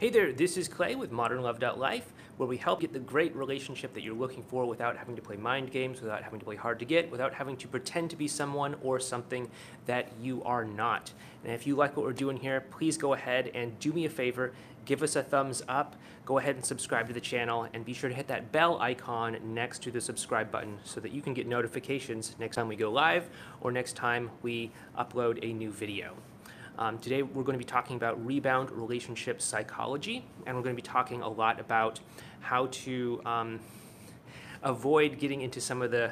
Hey 0.00 0.08
there, 0.08 0.32
this 0.32 0.56
is 0.56 0.66
Clay 0.66 0.94
with 0.94 1.12
ModernLove.life, 1.12 2.14
where 2.38 2.48
we 2.48 2.56
help 2.56 2.80
get 2.80 2.94
the 2.94 2.98
great 2.98 3.36
relationship 3.36 3.92
that 3.92 4.02
you're 4.02 4.14
looking 4.14 4.42
for 4.42 4.64
without 4.64 4.96
having 4.96 5.14
to 5.14 5.20
play 5.20 5.36
mind 5.36 5.70
games, 5.70 6.00
without 6.00 6.22
having 6.22 6.38
to 6.38 6.44
play 6.46 6.56
hard 6.56 6.78
to 6.78 6.86
get, 6.86 7.10
without 7.10 7.34
having 7.34 7.54
to 7.58 7.68
pretend 7.68 8.08
to 8.08 8.16
be 8.16 8.26
someone 8.26 8.76
or 8.82 8.98
something 8.98 9.50
that 9.84 10.08
you 10.18 10.42
are 10.44 10.64
not. 10.64 11.12
And 11.44 11.52
if 11.52 11.66
you 11.66 11.76
like 11.76 11.98
what 11.98 12.06
we're 12.06 12.14
doing 12.14 12.38
here, 12.38 12.62
please 12.62 12.96
go 12.96 13.12
ahead 13.12 13.50
and 13.54 13.78
do 13.78 13.92
me 13.92 14.06
a 14.06 14.08
favor, 14.08 14.52
give 14.86 15.02
us 15.02 15.16
a 15.16 15.22
thumbs 15.22 15.62
up, 15.68 15.96
go 16.24 16.38
ahead 16.38 16.56
and 16.56 16.64
subscribe 16.64 17.06
to 17.08 17.12
the 17.12 17.20
channel, 17.20 17.68
and 17.74 17.84
be 17.84 17.92
sure 17.92 18.08
to 18.08 18.16
hit 18.16 18.28
that 18.28 18.50
bell 18.52 18.80
icon 18.80 19.36
next 19.44 19.82
to 19.82 19.90
the 19.90 20.00
subscribe 20.00 20.50
button 20.50 20.78
so 20.82 21.00
that 21.00 21.12
you 21.12 21.20
can 21.20 21.34
get 21.34 21.46
notifications 21.46 22.34
next 22.38 22.56
time 22.56 22.68
we 22.68 22.76
go 22.76 22.90
live 22.90 23.28
or 23.60 23.70
next 23.70 23.96
time 23.96 24.30
we 24.40 24.70
upload 24.98 25.38
a 25.42 25.52
new 25.52 25.70
video. 25.70 26.16
Um, 26.80 26.98
today 26.98 27.22
we're 27.22 27.42
going 27.42 27.58
to 27.58 27.62
be 27.62 27.70
talking 27.70 27.96
about 27.96 28.24
rebound 28.24 28.70
relationship 28.70 29.42
psychology, 29.42 30.24
and 30.46 30.56
we're 30.56 30.62
going 30.62 30.74
to 30.74 30.82
be 30.82 30.88
talking 30.88 31.20
a 31.20 31.28
lot 31.28 31.60
about 31.60 32.00
how 32.40 32.68
to 32.68 33.20
um, 33.26 33.60
avoid 34.62 35.18
getting 35.18 35.42
into 35.42 35.60
some 35.60 35.82
of 35.82 35.90
the 35.90 36.10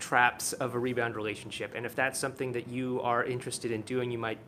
traps 0.00 0.54
of 0.54 0.74
a 0.74 0.78
rebound 0.78 1.14
relationship. 1.14 1.74
And 1.76 1.86
if 1.86 1.94
that's 1.94 2.18
something 2.18 2.50
that 2.50 2.66
you 2.66 3.00
are 3.02 3.22
interested 3.22 3.70
in 3.70 3.82
doing, 3.82 4.10
you 4.10 4.18
might 4.18 4.38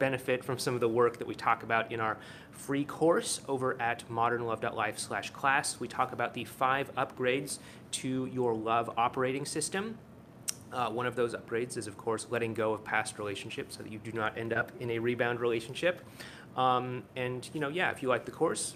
benefit 0.00 0.42
from 0.42 0.58
some 0.58 0.74
of 0.74 0.80
the 0.80 0.88
work 0.88 1.18
that 1.18 1.28
we 1.28 1.36
talk 1.36 1.62
about 1.62 1.92
in 1.92 2.00
our 2.00 2.16
free 2.50 2.84
course 2.84 3.42
over 3.46 3.80
at 3.80 4.02
modernlove.life 4.10 4.98
slash 4.98 5.30
class. 5.30 5.78
We 5.78 5.86
talk 5.86 6.12
about 6.12 6.34
the 6.34 6.46
five 6.46 6.92
upgrades 6.96 7.60
to 7.92 8.26
your 8.26 8.56
love 8.56 8.90
operating 8.96 9.46
system. 9.46 9.98
Uh, 10.74 10.90
one 10.90 11.06
of 11.06 11.14
those 11.14 11.34
upgrades 11.34 11.76
is, 11.76 11.86
of 11.86 11.96
course, 11.96 12.26
letting 12.30 12.52
go 12.52 12.72
of 12.72 12.82
past 12.82 13.16
relationships 13.18 13.76
so 13.76 13.82
that 13.84 13.92
you 13.92 13.98
do 13.98 14.10
not 14.10 14.36
end 14.36 14.52
up 14.52 14.72
in 14.80 14.90
a 14.90 14.98
rebound 14.98 15.38
relationship. 15.38 16.00
Um, 16.56 17.04
and 17.14 17.48
you 17.52 17.60
know, 17.60 17.68
yeah, 17.68 17.92
if 17.92 18.02
you 18.02 18.08
like 18.08 18.24
the 18.24 18.32
course, 18.32 18.74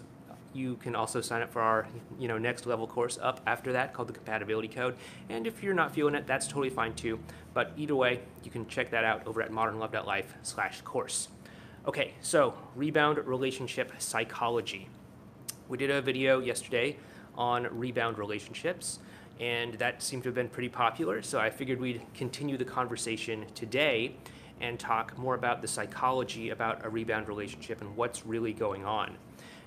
you 0.55 0.77
can 0.77 0.95
also 0.95 1.21
sign 1.21 1.43
up 1.43 1.53
for 1.53 1.61
our 1.61 1.89
you 2.19 2.29
know 2.29 2.39
next 2.39 2.67
level 2.67 2.87
course 2.87 3.19
up 3.21 3.41
after 3.47 3.73
that 3.73 3.93
called 3.93 4.09
the 4.09 4.13
compatibility 4.13 4.69
code. 4.69 4.97
And 5.29 5.45
if 5.47 5.63
you're 5.63 5.75
not 5.75 5.93
feeling 5.93 6.15
it, 6.15 6.27
that's 6.27 6.47
totally 6.47 6.71
fine 6.71 6.95
too. 6.95 7.19
But 7.53 7.73
either 7.77 7.97
way, 7.97 8.21
you 8.45 8.51
can 8.51 8.67
check 8.69 8.91
that 8.91 9.05
out 9.05 9.27
over 9.27 9.43
at 9.43 9.51
modernlove.life/course. 9.51 11.29
Okay, 11.87 12.15
so 12.21 12.55
rebound 12.77 13.19
relationship 13.27 13.93
psychology. 13.99 14.89
We 15.69 15.79
did 15.79 15.91
a 15.91 16.01
video 16.01 16.39
yesterday 16.39 16.97
on 17.35 17.67
rebound 17.77 18.19
relationships 18.19 19.01
and 19.41 19.75
that 19.75 20.03
seemed 20.03 20.23
to 20.25 20.29
have 20.29 20.35
been 20.35 20.49
pretty 20.49 20.69
popular. 20.69 21.23
So 21.23 21.39
I 21.39 21.51
figured 21.51 21.81
we'd 21.81 22.03
continue 22.15 22.57
the 22.57 22.65
conversation 22.65 23.47
today 23.55 24.17
and 24.61 24.79
talk 24.79 25.17
more 25.17 25.35
about 25.35 25.63
the 25.63 25.69
psychology 25.69 26.51
about 26.51 26.85
a 26.85 26.89
rebound 26.89 27.29
relationship 27.29 27.81
and 27.81 27.97
what's 27.97 28.27
really 28.27 28.53
going 28.53 28.85
on. 28.85 29.17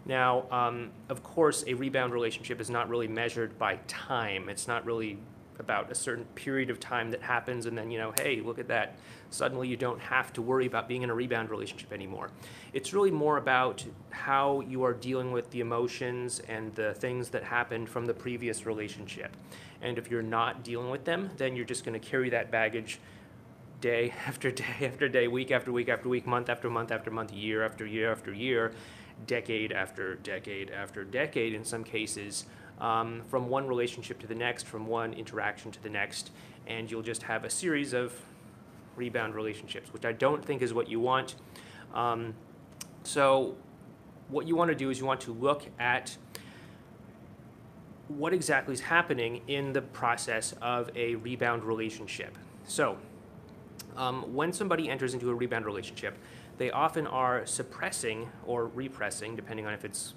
Now, 0.06 0.50
um, 0.52 0.92
of 1.10 1.24
course, 1.24 1.64
a 1.68 1.74
rebound 1.74 2.12
relationship 2.14 2.60
is 2.60 2.70
not 2.70 2.90
really 2.90 3.08
measured 3.08 3.58
by 3.58 3.78
time. 3.88 4.50
It's 4.50 4.68
not 4.68 4.86
really 4.86 5.20
about 5.60 5.92
a 5.92 5.96
certain 5.96 6.26
period 6.36 6.70
of 6.70 6.80
time 6.80 7.12
that 7.12 7.22
happens 7.22 7.66
and 7.66 7.78
then, 7.78 7.92
you 7.92 7.98
know, 8.00 8.14
hey, 8.20 8.42
look 8.42 8.60
at 8.60 8.68
that. 8.68 8.96
Suddenly 9.30 9.68
you 9.68 9.78
don't 9.78 10.00
have 10.00 10.34
to 10.34 10.42
worry 10.42 10.66
about 10.66 10.88
being 10.88 11.04
in 11.04 11.10
a 11.10 11.14
rebound 11.14 11.50
relationship 11.50 11.94
anymore. 11.94 12.32
It's 12.74 12.94
really 12.94 13.12
more 13.12 13.38
about 13.38 13.86
how 14.10 14.62
you 14.62 14.84
are 14.84 14.94
dealing 14.94 15.32
with 15.32 15.50
the 15.52 15.62
emotions 15.62 16.42
and 16.48 16.74
the 16.76 16.94
things 16.96 17.30
that 17.30 17.44
happened 17.44 17.90
from 17.90 18.06
the 18.06 18.14
previous 18.14 18.66
relationship. 18.66 19.36
And 19.82 19.98
if 19.98 20.12
you're 20.12 20.22
not 20.22 20.64
dealing 20.64 20.90
with 20.90 21.06
them, 21.06 21.32
then 21.38 21.56
you're 21.56 21.66
just 21.66 21.86
going 21.86 22.00
to 22.00 22.06
carry 22.06 22.30
that 22.32 22.52
baggage 22.52 23.00
day 23.80 24.14
after 24.28 24.52
day 24.52 24.76
after 24.82 25.10
day, 25.10 25.28
week 25.28 25.52
after 25.52 25.72
week 25.72 25.90
after 25.90 26.10
week, 26.10 26.28
month 26.28 26.50
after 26.50 26.70
month 26.70 26.92
after 26.92 27.12
month, 27.12 27.32
year 27.32 27.64
after 27.66 27.86
year 27.86 28.12
after 28.12 28.34
year, 28.34 28.74
decade 29.28 29.72
after 29.72 30.16
decade 30.16 30.72
after 30.72 31.04
decade 31.04 31.54
in 31.54 31.64
some 31.64 31.84
cases 31.84 32.46
um, 32.82 33.22
from 33.30 33.48
one 33.48 33.68
relationship 33.68 34.20
to 34.20 34.28
the 34.28 34.36
next, 34.36 34.66
from 34.66 34.88
one 34.88 35.14
interaction 35.14 35.72
to 35.72 35.82
the 35.82 35.90
next, 35.90 36.32
and 36.68 36.90
you'll 36.90 37.04
just 37.04 37.24
have 37.24 37.46
a 37.46 37.50
series 37.50 37.94
of 37.94 38.14
rebound 38.96 39.36
relationships, 39.36 39.94
which 39.94 40.04
I 40.04 40.12
don't 40.12 40.44
think 40.44 40.62
is 40.62 40.74
what 40.74 40.90
you 40.90 41.00
want. 41.00 41.36
Um, 41.94 42.34
so, 43.04 43.56
what 44.30 44.48
you 44.48 44.56
want 44.56 44.70
to 44.70 44.76
do 44.76 44.90
is 44.90 45.00
you 45.00 45.06
want 45.06 45.22
to 45.22 45.32
look 45.32 45.66
at 45.80 46.18
what 48.08 48.34
exactly 48.34 48.74
is 48.74 48.82
happening 48.82 49.42
in 49.48 49.74
the 49.74 49.82
process 49.82 50.54
of 50.62 50.90
a 50.96 51.16
rebound 51.16 51.64
relationship. 51.64 52.38
So, 52.66 52.98
um, 53.96 54.34
when 54.34 54.54
somebody 54.54 54.90
enters 54.90 55.14
into 55.14 55.30
a 55.30 55.36
rebound 55.36 55.66
relationship, 55.66 56.18
they 56.58 56.72
often 56.72 57.08
are 57.08 57.46
suppressing 57.46 58.30
or 58.46 58.68
repressing, 58.68 59.36
depending 59.36 59.66
on 59.66 59.74
if 59.74 59.86
it's 59.86 60.14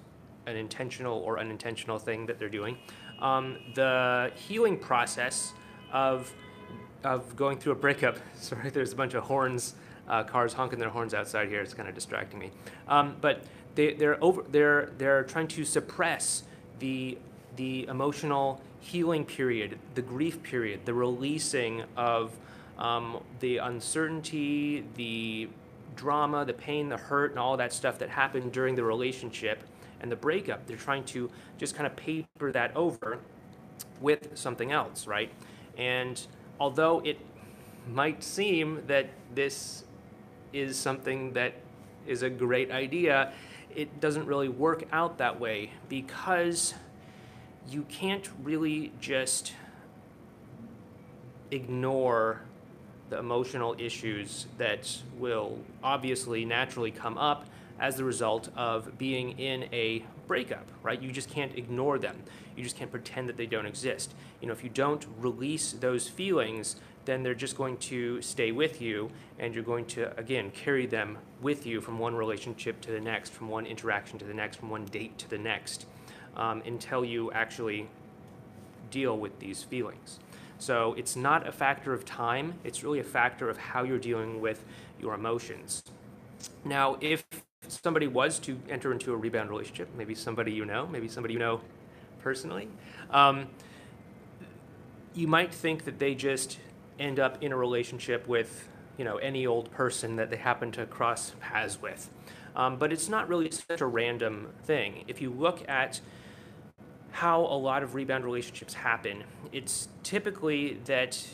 an 0.47 0.57
intentional 0.57 1.19
or 1.19 1.39
unintentional 1.39 1.99
thing 1.99 2.27
that 2.27 2.39
they're 2.39 2.49
doing. 2.49 2.77
Um, 3.21 3.59
the 3.75 4.33
healing 4.35 4.79
process 4.79 5.53
of 5.93 6.33
of 7.03 7.37
going 7.37 7.59
through 7.59 7.73
a 7.73 7.77
breakup. 7.77 8.17
Sorry, 8.35 8.71
there's 8.71 8.93
a 8.93 8.97
bunch 8.97 9.15
of 9.15 9.25
horns, 9.25 9.75
uh, 10.09 10.25
cars 10.25 10.55
honking 10.55 10.79
their 10.79 10.89
horns 10.89 11.15
outside 11.15 11.49
here. 11.49 11.61
It's 11.61 11.75
kind 11.75 11.89
of 11.89 11.95
distracting 11.95 12.39
me. 12.39 12.51
Um, 12.89 13.17
but 13.21 13.43
they, 13.75 13.95
they're 13.95 14.23
over. 14.23 14.45
They're 14.51 14.91
they're 14.99 15.25
trying 15.25 15.49
to 15.49 15.65
suppress 15.65 16.45
the 16.79 17.19
the 17.57 17.87
emotional 17.89 18.61
healing 18.81 19.25
period, 19.25 19.79
the 19.95 20.03
grief 20.03 20.43
period, 20.43 20.81
the 20.85 20.95
releasing 20.95 21.85
of 21.97 22.33
um, 22.79 23.23
the 23.41 23.59
uncertainty, 23.59 24.85
the 24.97 25.49
drama, 25.97 26.45
the 26.45 26.53
pain, 26.53 26.89
the 26.89 26.97
hurt, 26.97 27.31
and 27.31 27.39
all 27.39 27.57
that 27.57 27.73
stuff 27.73 27.99
that 27.99 28.11
happened 28.11 28.53
during 28.53 28.75
the 28.75 28.83
relationship 28.83 29.63
and 30.05 30.13
the 30.13 30.17
breakup. 30.17 30.67
They're 30.67 30.77
trying 30.77 31.05
to 31.05 31.31
just 31.57 31.75
kind 31.75 31.87
of 31.87 31.97
paper 31.97 32.53
that 32.53 32.77
over 32.77 33.21
with 34.03 34.29
something 34.35 34.71
else, 34.71 35.07
right? 35.07 35.33
And 35.79 36.21
although 36.61 37.01
it 37.01 37.19
might 37.91 38.23
seem 38.23 38.83
that 38.87 39.09
this 39.35 39.85
is 40.53 40.77
something 40.77 41.33
that 41.33 41.55
is 42.07 42.23
a 42.23 42.29
great 42.29 42.71
idea, 42.71 43.33
it 43.75 43.99
doesn't 43.99 44.27
really 44.27 44.51
work 44.51 44.85
out 44.93 45.17
that 45.19 45.41
way 45.41 45.71
because 45.89 46.75
you 47.67 47.85
can't 47.85 48.29
really 48.43 48.93
just 49.01 49.55
ignore 51.51 52.43
the 53.09 53.19
emotional 53.19 53.75
issues 53.79 54.49
that 54.59 54.99
will 55.19 55.59
obviously 55.83 56.45
naturally 56.45 56.91
come 56.91 57.17
up 57.17 57.47
as 57.79 57.97
the 57.97 58.05
result 58.05 58.49
of 58.57 58.97
being 58.99 59.39
in 59.39 59.65
a 59.73 60.05
breakup, 60.27 60.71
right? 60.83 61.01
You 61.01 61.11
just 61.13 61.29
can't 61.29 61.57
ignore 61.57 61.99
them. 61.99 62.23
You 62.57 62.63
just 62.63 62.77
can't 62.77 62.91
pretend 62.91 63.29
that 63.29 63.37
they 63.37 63.47
don't 63.47 63.67
exist. 63.67 64.15
You 64.41 64.47
know, 64.47 64.53
if 64.53 64.63
you 64.63 64.71
don't 64.71 65.05
release 65.19 65.73
those 65.73 66.09
feelings, 66.09 66.77
then 67.05 67.23
they're 67.23 67.35
just 67.35 67.57
going 67.57 67.77
to 67.77 68.23
stay 68.23 68.53
with 68.53 68.81
you 68.81 69.11
and 69.39 69.55
you're 69.55 69.65
going 69.65 69.85
to, 69.87 70.17
again, 70.19 70.51
carry 70.51 70.87
them 70.87 71.19
with 71.43 71.67
you 71.67 71.81
from 71.81 71.99
one 71.99 72.15
relationship 72.15 72.81
to 72.83 72.93
the 72.93 73.01
next, 73.01 73.33
from 73.33 73.49
one 73.49 73.67
interaction 73.67 74.19
to 74.19 74.25
the 74.25 74.35
next, 74.35 74.57
from 74.57 74.71
one 74.71 74.85
date 74.87 75.19
to 75.19 75.29
the 75.29 75.39
next, 75.39 75.87
um, 76.37 76.63
until 76.65 77.05
you 77.05 77.31
actually 77.33 77.89
deal 78.91 79.19
with 79.19 79.39
these 79.41 79.63
feelings. 79.63 80.19
So 80.59 80.95
it's 80.95 81.17
not 81.17 81.47
a 81.47 81.53
factor 81.53 81.93
of 81.93 82.05
time, 82.05 82.55
it's 82.65 82.83
really 82.83 83.01
a 83.01 83.05
factor 83.05 83.51
of 83.51 83.59
how 83.59 83.83
you're 83.83 83.99
dealing 83.99 84.41
with 84.41 84.65
your 85.01 85.15
emotions. 85.15 85.83
Now, 86.65 86.97
if 87.01 87.25
somebody 87.69 88.07
was 88.07 88.39
to 88.41 88.59
enter 88.69 88.93
into 88.93 89.13
a 89.13 89.17
rebound 89.17 89.51
relationship, 89.51 89.89
maybe 89.97 90.15
somebody 90.15 90.53
you 90.53 90.65
know, 90.65 90.87
maybe 90.87 91.09
somebody 91.09 91.35
you 91.35 91.41
know 91.41 91.61
personally, 92.21 92.69
um, 93.11 93.47
you 95.15 95.27
might 95.27 95.53
think 95.55 95.85
that 95.85 95.99
they 95.99 96.15
just 96.15 96.59
end 96.99 97.19
up 97.19 97.43
in 97.43 97.53
a 97.53 97.57
relationship 97.57 98.27
with 98.27 98.69
you 98.97 99.05
know 99.05 99.17
any 99.17 99.47
old 99.47 99.71
person 99.71 100.17
that 100.17 100.31
they 100.31 100.37
happen 100.37 100.73
to 100.73 100.87
cross 100.87 101.35
paths 101.41 101.81
with. 101.81 102.11
Um, 102.57 102.77
but 102.77 102.93
it's 102.93 103.09
not 103.09 103.29
really 103.29 103.51
such 103.51 103.81
a 103.81 103.87
random 103.87 104.49
thing. 104.63 105.05
If 105.09 105.21
you 105.21 105.31
look 105.31 105.69
at 105.69 106.01
how 107.11 107.41
a 107.41 107.59
lot 107.59 107.83
of 107.83 107.95
rebound 107.95 108.25
relationships 108.25 108.75
happen, 108.75 109.25
it's 109.53 109.89
typically 110.03 110.75
that 110.85 111.27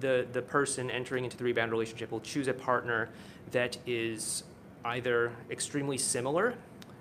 the 0.00 0.26
the 0.32 0.42
person 0.42 0.90
entering 0.90 1.24
into 1.24 1.36
the 1.36 1.44
rebound 1.44 1.70
relationship 1.70 2.10
will 2.10 2.20
choose 2.20 2.48
a 2.48 2.54
partner 2.54 3.08
that 3.50 3.76
is 3.86 4.44
either 4.84 5.32
extremely 5.50 5.98
similar 5.98 6.54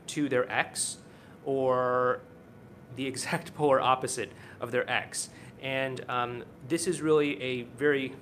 to 0.08 0.30
their 0.30 0.52
ex 0.52 0.98
or 1.46 2.22
the 2.96 3.06
exact 3.08 3.54
polar 3.56 3.82
opposite 3.82 4.32
of 4.60 4.72
their 4.72 4.90
ex. 4.90 5.30
And 5.62 6.04
um, 6.10 6.44
this 6.68 6.88
is 6.88 7.02
really 7.02 7.42
a 7.42 7.64
very 7.78 8.14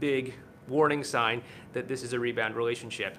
big 0.00 0.34
warning 0.68 1.04
sign 1.04 1.42
that 1.72 1.88
this 1.88 2.02
is 2.02 2.12
a 2.12 2.18
rebound 2.18 2.56
relationship 2.56 3.16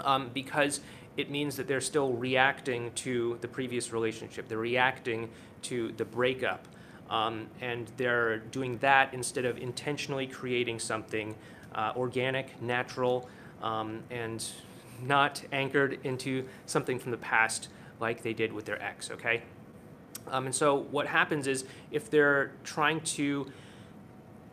um, 0.00 0.30
because 0.32 0.80
it 1.16 1.30
means 1.30 1.56
that 1.56 1.66
they're 1.66 1.80
still 1.80 2.12
reacting 2.12 2.92
to 2.92 3.38
the 3.40 3.48
previous 3.48 3.92
relationship. 3.92 4.48
They're 4.48 4.58
reacting 4.58 5.28
to 5.62 5.92
the 5.92 6.04
breakup. 6.04 6.66
Um, 7.10 7.46
and 7.60 7.90
they're 7.96 8.38
doing 8.38 8.78
that 8.78 9.12
instead 9.14 9.44
of 9.44 9.58
intentionally 9.58 10.26
creating 10.26 10.78
something 10.78 11.34
uh, 11.74 11.92
organic, 11.96 12.60
natural, 12.62 13.28
um, 13.62 14.02
and 14.10 14.44
not 15.02 15.42
anchored 15.52 15.98
into 16.04 16.44
something 16.66 16.98
from 16.98 17.10
the 17.10 17.18
past 17.18 17.68
like 18.00 18.22
they 18.22 18.32
did 18.32 18.52
with 18.52 18.64
their 18.64 18.80
ex, 18.82 19.10
okay? 19.10 19.42
Um, 20.28 20.46
and 20.46 20.54
so 20.54 20.76
what 20.90 21.06
happens 21.06 21.46
is 21.46 21.64
if 21.90 22.10
they're 22.10 22.52
trying 22.64 23.00
to 23.00 23.50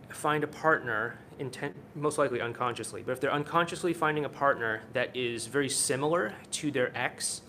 find 0.09 0.43
a 0.43 0.47
partner, 0.47 1.19
intent, 1.39 1.75
most 1.95 2.17
likely 2.17 2.41
unconsciously, 2.41 3.03
but 3.05 3.11
if 3.11 3.19
they're 3.19 3.33
unconsciously 3.33 3.93
finding 3.93 4.25
a 4.25 4.29
partner 4.29 4.81
that 4.93 5.15
is 5.15 5.47
very 5.47 5.69
similar 5.69 6.33
to 6.51 6.71
their 6.71 6.95
ex, 6.97 7.41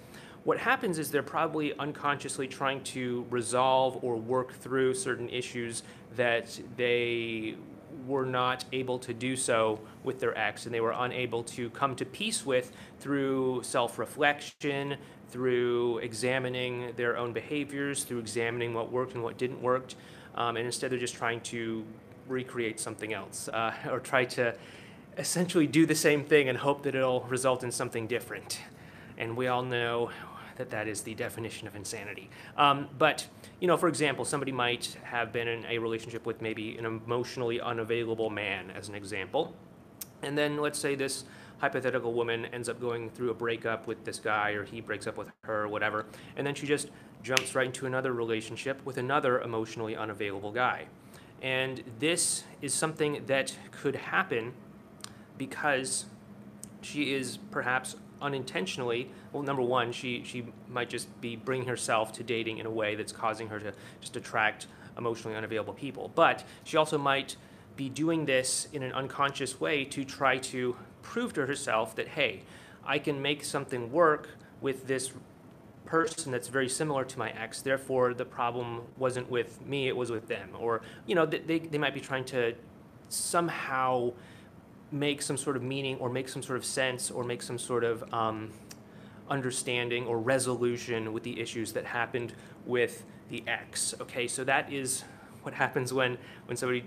what 0.45 0.59
happens 0.59 0.99
is 0.99 1.11
they're 1.11 1.23
probably 1.23 1.77
unconsciously 1.79 2.47
trying 2.47 2.83
to 2.85 3.27
resolve 3.31 3.99
or 4.03 4.17
work 4.17 4.53
through 4.53 4.95
certain 4.95 5.29
issues 5.29 5.83
that 6.15 6.59
they 6.77 7.57
were 8.07 8.27
not 8.27 8.65
able 8.73 8.99
to 8.99 9.15
do 9.15 9.37
so 9.37 9.81
with 10.05 10.21
their 10.21 10.37
ex 10.37 10.67
and 10.67 10.75
they 10.75 10.81
were 10.81 10.95
unable 10.97 11.43
to 11.43 11.71
come 11.71 11.97
to 11.97 12.05
peace 12.05 12.45
with 12.45 12.73
through 13.01 13.63
self 13.63 13.99
reflection, 13.99 14.97
through 15.29 15.99
examining 15.99 16.93
their 16.97 17.17
own 17.17 17.33
behaviors, 17.33 18.05
through 18.05 18.19
examining 18.19 18.75
what 18.75 18.93
worked 18.93 19.15
and 19.15 19.23
what 19.23 19.39
didn't 19.39 19.63
work. 19.63 19.95
Um, 20.35 20.57
and 20.57 20.67
instead 20.67 20.91
they're 20.91 20.99
just 20.99 21.15
trying 21.15 21.41
to 21.43 21.85
recreate 22.29 22.79
something 22.81 23.13
else 23.13 23.49
uh, 23.49 23.73
or 23.91 24.01
try 24.01 24.25
to 24.25 24.55
essentially 25.17 25.67
do 25.67 25.87
the 25.87 25.95
same 25.95 26.25
thing 26.25 26.49
and 26.49 26.59
hope 26.59 26.83
that 26.83 26.95
it'll 26.95 27.23
result 27.23 27.65
in 27.65 27.73
something 27.73 28.07
different. 28.07 28.61
And 29.17 29.37
we 29.37 29.47
all 29.47 29.63
know 29.63 30.11
that 30.57 30.71
that 30.71 30.89
is 30.89 31.03
the 31.03 31.15
definition 31.15 31.67
of 31.67 31.77
insanity. 31.77 32.31
Um, 32.57 32.89
but, 32.99 33.27
you 33.61 33.67
know, 33.67 33.77
for 33.77 33.89
example, 33.89 34.25
somebody 34.25 34.53
might 34.53 34.97
have 35.05 35.33
been 35.33 35.49
in 35.49 35.65
a 35.67 35.79
relationship 35.79 36.27
with 36.27 36.41
maybe 36.41 36.77
an 36.79 36.85
emotionally 36.85 37.61
unavailable 37.61 38.31
man, 38.31 38.71
as 38.71 38.89
an 38.89 38.95
example. 38.95 39.55
And 40.23 40.37
then 40.37 40.59
let's 40.59 40.79
say 40.79 40.95
this 40.95 41.25
hypothetical 41.59 42.13
woman 42.13 42.47
ends 42.47 42.69
up 42.69 42.81
going 42.81 43.11
through 43.11 43.31
a 43.31 43.35
breakup 43.35 43.87
with 43.87 44.05
this 44.05 44.19
guy, 44.19 44.51
or 44.51 44.65
he 44.65 44.81
breaks 44.81 45.07
up 45.07 45.17
with 45.17 45.31
her, 45.43 45.63
or 45.63 45.69
whatever. 45.69 46.07
And 46.37 46.47
then 46.47 46.55
she 46.55 46.67
just 46.67 46.91
jumps 47.23 47.55
right 47.55 47.67
into 47.67 47.87
another 47.87 48.13
relationship 48.13 48.85
with 48.85 48.99
another 48.99 49.41
emotionally 49.41 49.97
unavailable 49.97 50.53
guy. 50.53 50.87
And 51.43 51.83
this 51.99 52.45
is 52.63 52.73
something 52.73 53.25
that 53.27 53.57
could 53.71 53.97
happen 53.97 54.55
because 55.39 56.07
she 56.81 57.15
is 57.15 57.39
perhaps 57.51 57.97
unintentionally 58.21 59.11
well 59.33 59.43
number 59.43 59.63
one 59.63 59.93
she 59.93 60.23
she 60.25 60.45
might 60.69 60.89
just 60.89 61.21
be 61.21 61.37
bringing 61.37 61.69
herself 61.69 62.13
to 62.13 62.23
dating 62.23 62.59
in 62.59 62.67
a 62.67 62.71
way 62.71 62.95
that's 62.95 63.13
causing 63.13 63.49
her 63.49 63.59
to 63.59 63.73
just 64.01 64.17
attract 64.17 64.67
emotionally 64.97 65.37
unavailable 65.37 65.75
people. 65.75 66.11
But 66.15 66.45
she 66.65 66.77
also 66.77 66.99
might 66.99 67.37
be 67.77 67.89
doing 67.89 68.25
this 68.25 68.69
in 68.73 68.83
an 68.83 68.93
unconscious 68.93 69.61
way 69.61 69.85
to 69.85 70.05
try 70.05 70.39
to 70.39 70.77
prove 71.03 71.35
to 71.35 71.47
herself 71.47 71.95
that 71.95 72.09
hey 72.09 72.43
i 72.85 72.99
can 72.99 73.21
make 73.21 73.45
something 73.45 73.93
work 73.93 74.31
with 74.61 74.87
this 74.87 75.13
person 75.85 76.33
that's 76.33 76.49
very 76.49 76.69
similar 76.69 77.05
to 77.05 77.19
my 77.19 77.31
ex 77.31 77.63
therefore 77.63 78.13
the 78.15 78.25
problem 78.25 78.83
wasn't 78.97 79.31
with 79.31 79.65
me 79.65 79.89
it 79.89 79.97
was 79.97 80.11
with 80.11 80.27
them. 80.29 80.51
Or 80.59 80.83
you 81.07 81.15
know 81.15 81.25
they, 81.27 81.59
they 81.61 81.79
might 81.79 81.95
be 81.95 82.01
trying 82.01 82.25
to 82.27 82.55
somehow 83.09 84.13
make 84.93 85.23
some 85.23 85.37
sort 85.37 85.57
of 85.57 85.63
meaning 85.63 85.97
or 85.99 86.09
make 86.09 86.29
some 86.29 86.43
sort 86.43 86.57
of 86.57 86.65
sense 86.65 87.11
or 87.11 87.25
make 87.25 87.43
some 87.43 87.59
sort 87.59 87.85
of 87.85 88.05
um, 88.15 88.51
understanding 89.29 90.07
or 90.07 90.19
resolution 90.19 91.13
with 91.13 91.23
the 91.23 91.41
issues 91.41 91.73
that 91.73 91.85
happened 91.85 92.33
with 92.65 93.05
the 93.31 93.43
ex. 93.47 93.95
Okay, 94.01 94.29
so 94.29 94.45
that 94.45 94.73
is 94.73 95.05
what 95.43 95.55
happens 95.55 95.93
when, 95.93 96.19
when 96.47 96.57
somebody 96.57 96.85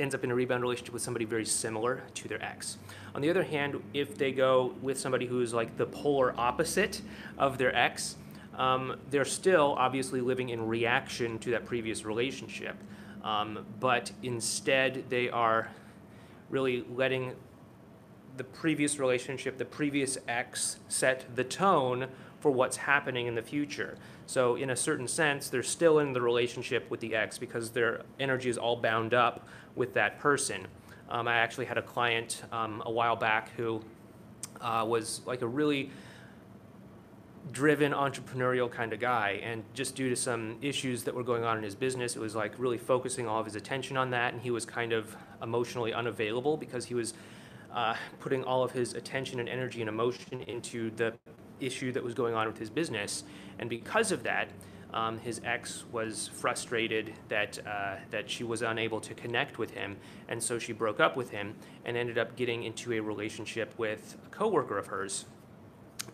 ends 0.00 0.14
up 0.14 0.24
in 0.24 0.30
a 0.30 0.34
rebound 0.34 0.62
relationship 0.62 0.92
with 0.92 1.02
somebody 1.02 1.24
very 1.24 1.44
similar 1.44 2.02
to 2.14 2.28
their 2.28 2.42
ex. 2.42 2.78
On 3.14 3.22
the 3.22 3.30
other 3.30 3.44
hand, 3.44 3.80
if 3.94 4.16
they 4.16 4.32
go 4.32 4.74
with 4.82 4.98
somebody 4.98 5.26
who 5.26 5.40
is 5.40 5.52
like 5.52 5.76
the 5.76 5.86
polar 5.86 6.34
opposite 6.38 7.02
of 7.38 7.58
their 7.58 7.74
ex, 7.76 8.16
um, 8.56 8.96
they're 9.10 9.24
still 9.24 9.74
obviously 9.78 10.20
living 10.20 10.48
in 10.48 10.66
reaction 10.66 11.38
to 11.40 11.50
that 11.50 11.64
previous 11.64 12.04
relationship. 12.04 12.76
Um, 13.22 13.64
but 13.78 14.10
instead, 14.22 15.04
they 15.08 15.30
are 15.30 15.70
really 16.52 16.84
letting 16.94 17.32
the 18.36 18.44
previous 18.44 18.98
relationship, 18.98 19.58
the 19.58 19.64
previous 19.64 20.16
ex, 20.28 20.78
set 20.88 21.24
the 21.34 21.44
tone 21.44 22.06
for 22.40 22.50
what's 22.50 22.76
happening 22.76 23.26
in 23.26 23.34
the 23.34 23.42
future. 23.42 23.96
So, 24.26 24.54
in 24.56 24.70
a 24.70 24.76
certain 24.76 25.08
sense, 25.08 25.48
they're 25.48 25.62
still 25.62 25.98
in 25.98 26.12
the 26.12 26.20
relationship 26.20 26.88
with 26.90 27.00
the 27.00 27.14
ex 27.14 27.38
because 27.38 27.70
their 27.70 28.02
energy 28.20 28.48
is 28.48 28.58
all 28.58 28.76
bound 28.76 29.14
up 29.14 29.48
with 29.74 29.94
that 29.94 30.18
person. 30.20 30.66
Um, 31.08 31.26
I 31.28 31.34
actually 31.34 31.66
had 31.66 31.78
a 31.78 31.82
client 31.82 32.42
um, 32.52 32.82
a 32.86 32.90
while 32.90 33.16
back 33.16 33.50
who 33.56 33.82
uh, 34.60 34.84
was 34.86 35.20
like 35.26 35.42
a 35.42 35.46
really 35.46 35.90
driven 37.50 37.92
entrepreneurial 37.92 38.70
kind 38.70 38.92
of 38.92 39.00
guy 39.00 39.40
and 39.42 39.64
just 39.74 39.96
due 39.96 40.08
to 40.08 40.16
some 40.16 40.56
issues 40.62 41.02
that 41.02 41.14
were 41.14 41.24
going 41.24 41.42
on 41.42 41.58
in 41.58 41.64
his 41.64 41.74
business 41.74 42.14
it 42.14 42.20
was 42.20 42.36
like 42.36 42.54
really 42.56 42.78
focusing 42.78 43.26
all 43.26 43.40
of 43.40 43.44
his 43.44 43.56
attention 43.56 43.96
on 43.96 44.10
that 44.10 44.32
and 44.32 44.42
he 44.42 44.50
was 44.50 44.64
kind 44.64 44.92
of 44.92 45.16
emotionally 45.42 45.92
unavailable 45.92 46.56
because 46.56 46.84
he 46.84 46.94
was 46.94 47.14
uh, 47.72 47.94
putting 48.20 48.44
all 48.44 48.62
of 48.62 48.72
his 48.72 48.94
attention 48.94 49.40
and 49.40 49.48
energy 49.48 49.80
and 49.80 49.88
emotion 49.88 50.42
into 50.42 50.90
the 50.90 51.14
issue 51.60 51.92
that 51.92 52.02
was 52.02 52.14
going 52.14 52.34
on 52.34 52.46
with 52.46 52.58
his 52.58 52.70
business. 52.70 53.24
And 53.58 53.70
because 53.70 54.12
of 54.12 54.22
that 54.24 54.48
um, 54.94 55.18
his 55.18 55.40
ex 55.44 55.84
was 55.90 56.28
frustrated 56.28 57.14
that 57.28 57.58
uh, 57.66 57.96
that 58.10 58.28
she 58.28 58.44
was 58.44 58.62
unable 58.62 59.00
to 59.00 59.14
connect 59.14 59.58
with 59.58 59.70
him, 59.70 59.96
and 60.28 60.42
so 60.42 60.58
she 60.58 60.72
broke 60.72 61.00
up 61.00 61.16
with 61.16 61.30
him 61.30 61.54
and 61.84 61.96
ended 61.96 62.18
up 62.18 62.36
getting 62.36 62.64
into 62.64 62.92
a 62.92 63.00
relationship 63.00 63.72
with 63.78 64.16
a 64.26 64.28
coworker 64.28 64.78
of 64.78 64.86
hers. 64.88 65.24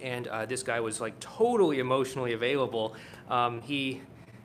And 0.01 0.29
uh, 0.29 0.47
this 0.47 0.63
guy 0.63 0.81
was 0.81 1.01
like 1.01 1.19
totally 1.19 1.81
emotionally 1.81 2.35
available. 2.35 2.95
Um, 3.29 3.63
he 3.63 4.03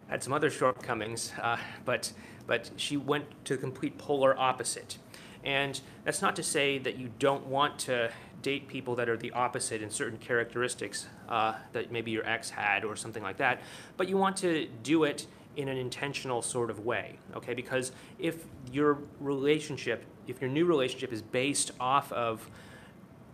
had 0.08 0.24
some 0.24 0.34
other 0.34 0.50
shortcomings, 0.50 1.34
uh, 1.42 1.58
but 1.86 2.14
but 2.46 2.72
she 2.76 2.98
went 2.98 3.26
to 3.46 3.56
the 3.56 3.62
complete 3.62 3.98
polar 3.98 4.38
opposite. 4.38 4.98
And 5.44 5.80
that's 6.04 6.22
not 6.22 6.36
to 6.38 6.44
say 6.44 6.78
that 6.80 6.98
you 6.98 7.10
don't 7.20 7.48
want 7.48 7.80
to 7.80 8.12
date 8.42 8.68
people 8.68 8.96
that 8.96 9.10
are 9.10 9.18
the 9.18 9.32
opposite 9.32 9.82
in 9.82 9.90
certain 9.90 10.18
characteristics 10.18 11.08
uh, 11.30 11.54
that 11.72 11.92
maybe 11.92 12.12
your 12.12 12.26
ex 12.28 12.50
had 12.50 12.84
or 12.84 12.96
something 12.96 13.24
like 13.24 13.38
that, 13.38 13.62
but 13.98 14.10
you 14.10 14.18
want 14.18 14.38
to 14.38 14.68
do 14.84 15.06
it 15.06 15.28
in 15.56 15.68
an 15.68 15.78
intentional 15.78 16.42
sort 16.42 16.70
of 16.70 16.86
way, 16.86 17.18
okay? 17.36 17.54
Because 17.54 17.92
if 18.20 18.46
your 18.72 19.00
relationship, 19.20 20.04
if 20.28 20.42
your 20.42 20.50
new 20.50 20.66
relationship 20.66 21.14
is 21.14 21.22
based 21.22 21.72
off 21.80 22.12
of 22.12 22.50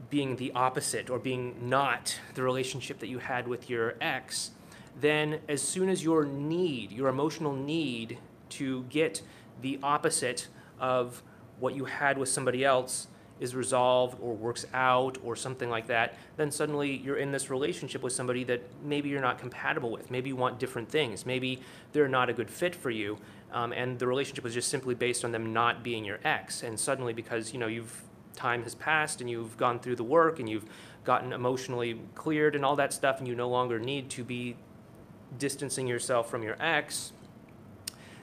being 0.09 0.35
the 0.35 0.51
opposite 0.53 1.09
or 1.09 1.19
being 1.19 1.69
not 1.69 2.19
the 2.33 2.43
relationship 2.43 2.99
that 2.99 3.07
you 3.07 3.19
had 3.19 3.47
with 3.47 3.69
your 3.69 3.95
ex, 4.01 4.51
then 4.99 5.39
as 5.47 5.61
soon 5.61 5.89
as 5.89 6.03
your 6.03 6.25
need, 6.25 6.91
your 6.91 7.09
emotional 7.09 7.53
need 7.53 8.17
to 8.49 8.83
get 8.89 9.21
the 9.61 9.79
opposite 9.83 10.47
of 10.79 11.21
what 11.59 11.75
you 11.75 11.85
had 11.85 12.17
with 12.17 12.29
somebody 12.29 12.63
else 12.63 13.07
is 13.39 13.55
resolved 13.55 14.17
or 14.21 14.33
works 14.33 14.65
out 14.73 15.17
or 15.23 15.35
something 15.35 15.69
like 15.69 15.87
that, 15.87 16.15
then 16.37 16.51
suddenly 16.51 16.97
you're 16.97 17.17
in 17.17 17.31
this 17.31 17.49
relationship 17.49 18.03
with 18.03 18.13
somebody 18.13 18.43
that 18.43 18.61
maybe 18.83 19.09
you're 19.09 19.21
not 19.21 19.39
compatible 19.39 19.91
with. 19.91 20.11
Maybe 20.11 20.29
you 20.29 20.35
want 20.35 20.59
different 20.59 20.89
things. 20.89 21.25
Maybe 21.25 21.61
they're 21.93 22.09
not 22.09 22.29
a 22.29 22.33
good 22.33 22.49
fit 22.49 22.75
for 22.75 22.89
you. 22.89 23.17
Um, 23.51 23.71
and 23.71 23.97
the 23.97 24.07
relationship 24.07 24.43
was 24.43 24.53
just 24.53 24.69
simply 24.69 24.93
based 24.93 25.23
on 25.23 25.31
them 25.31 25.53
not 25.53 25.83
being 25.83 26.03
your 26.03 26.19
ex. 26.23 26.63
And 26.63 26.79
suddenly, 26.79 27.13
because 27.13 27.53
you 27.53 27.59
know 27.59 27.67
you've 27.67 28.03
time 28.35 28.63
has 28.63 28.75
passed 28.75 29.21
and 29.21 29.29
you've 29.29 29.57
gone 29.57 29.79
through 29.79 29.95
the 29.95 30.03
work 30.03 30.39
and 30.39 30.47
you've 30.47 30.65
gotten 31.03 31.33
emotionally 31.33 31.99
cleared 32.15 32.55
and 32.55 32.63
all 32.63 32.75
that 32.75 32.93
stuff, 32.93 33.19
and 33.19 33.27
you 33.27 33.35
no 33.35 33.49
longer 33.49 33.79
need 33.79 34.09
to 34.09 34.23
be 34.23 34.55
distancing 35.37 35.87
yourself 35.87 36.29
from 36.29 36.43
your 36.43 36.57
ex, 36.59 37.11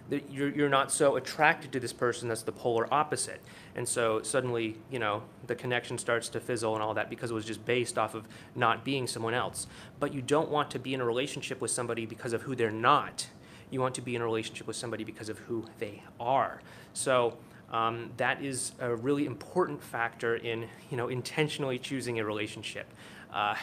that 0.08 0.30
you're, 0.30 0.50
you're 0.50 0.68
not 0.68 0.92
so 0.92 1.16
attracted 1.16 1.72
to 1.72 1.80
this 1.80 1.92
person 1.92 2.28
that's 2.28 2.42
the 2.42 2.52
polar 2.52 2.92
opposite. 2.92 3.40
And 3.74 3.88
so 3.88 4.22
suddenly, 4.22 4.76
you 4.90 4.98
know, 4.98 5.22
the 5.46 5.54
connection 5.54 5.98
starts 5.98 6.28
to 6.30 6.40
fizzle 6.40 6.74
and 6.74 6.82
all 6.82 6.94
that 6.94 7.10
because 7.10 7.30
it 7.30 7.34
was 7.34 7.44
just 7.44 7.64
based 7.64 7.98
off 7.98 8.14
of 8.14 8.26
not 8.54 8.84
being 8.84 9.06
someone 9.06 9.34
else. 9.34 9.66
But 9.98 10.14
you 10.14 10.22
don't 10.22 10.50
want 10.50 10.70
to 10.72 10.78
be 10.78 10.94
in 10.94 11.00
a 11.00 11.04
relationship 11.04 11.60
with 11.60 11.70
somebody 11.70 12.06
because 12.06 12.32
of 12.32 12.42
who 12.42 12.54
they're 12.54 12.70
not. 12.70 13.26
You 13.70 13.80
want 13.80 13.96
to 13.96 14.00
be 14.00 14.14
in 14.14 14.22
a 14.22 14.24
relationship 14.24 14.66
with 14.66 14.76
somebody 14.76 15.02
because 15.02 15.28
of 15.28 15.38
who 15.38 15.64
they 15.78 16.02
are. 16.20 16.62
So 16.92 17.36
um, 17.72 18.10
that 18.16 18.42
is 18.42 18.72
a 18.78 18.94
really 18.94 19.26
important 19.26 19.82
factor 19.82 20.36
in 20.36 20.68
you 20.88 20.96
know 20.96 21.08
intentionally 21.08 21.78
choosing 21.78 22.20
a 22.20 22.24
relationship. 22.24 22.86
Uh, 23.32 23.56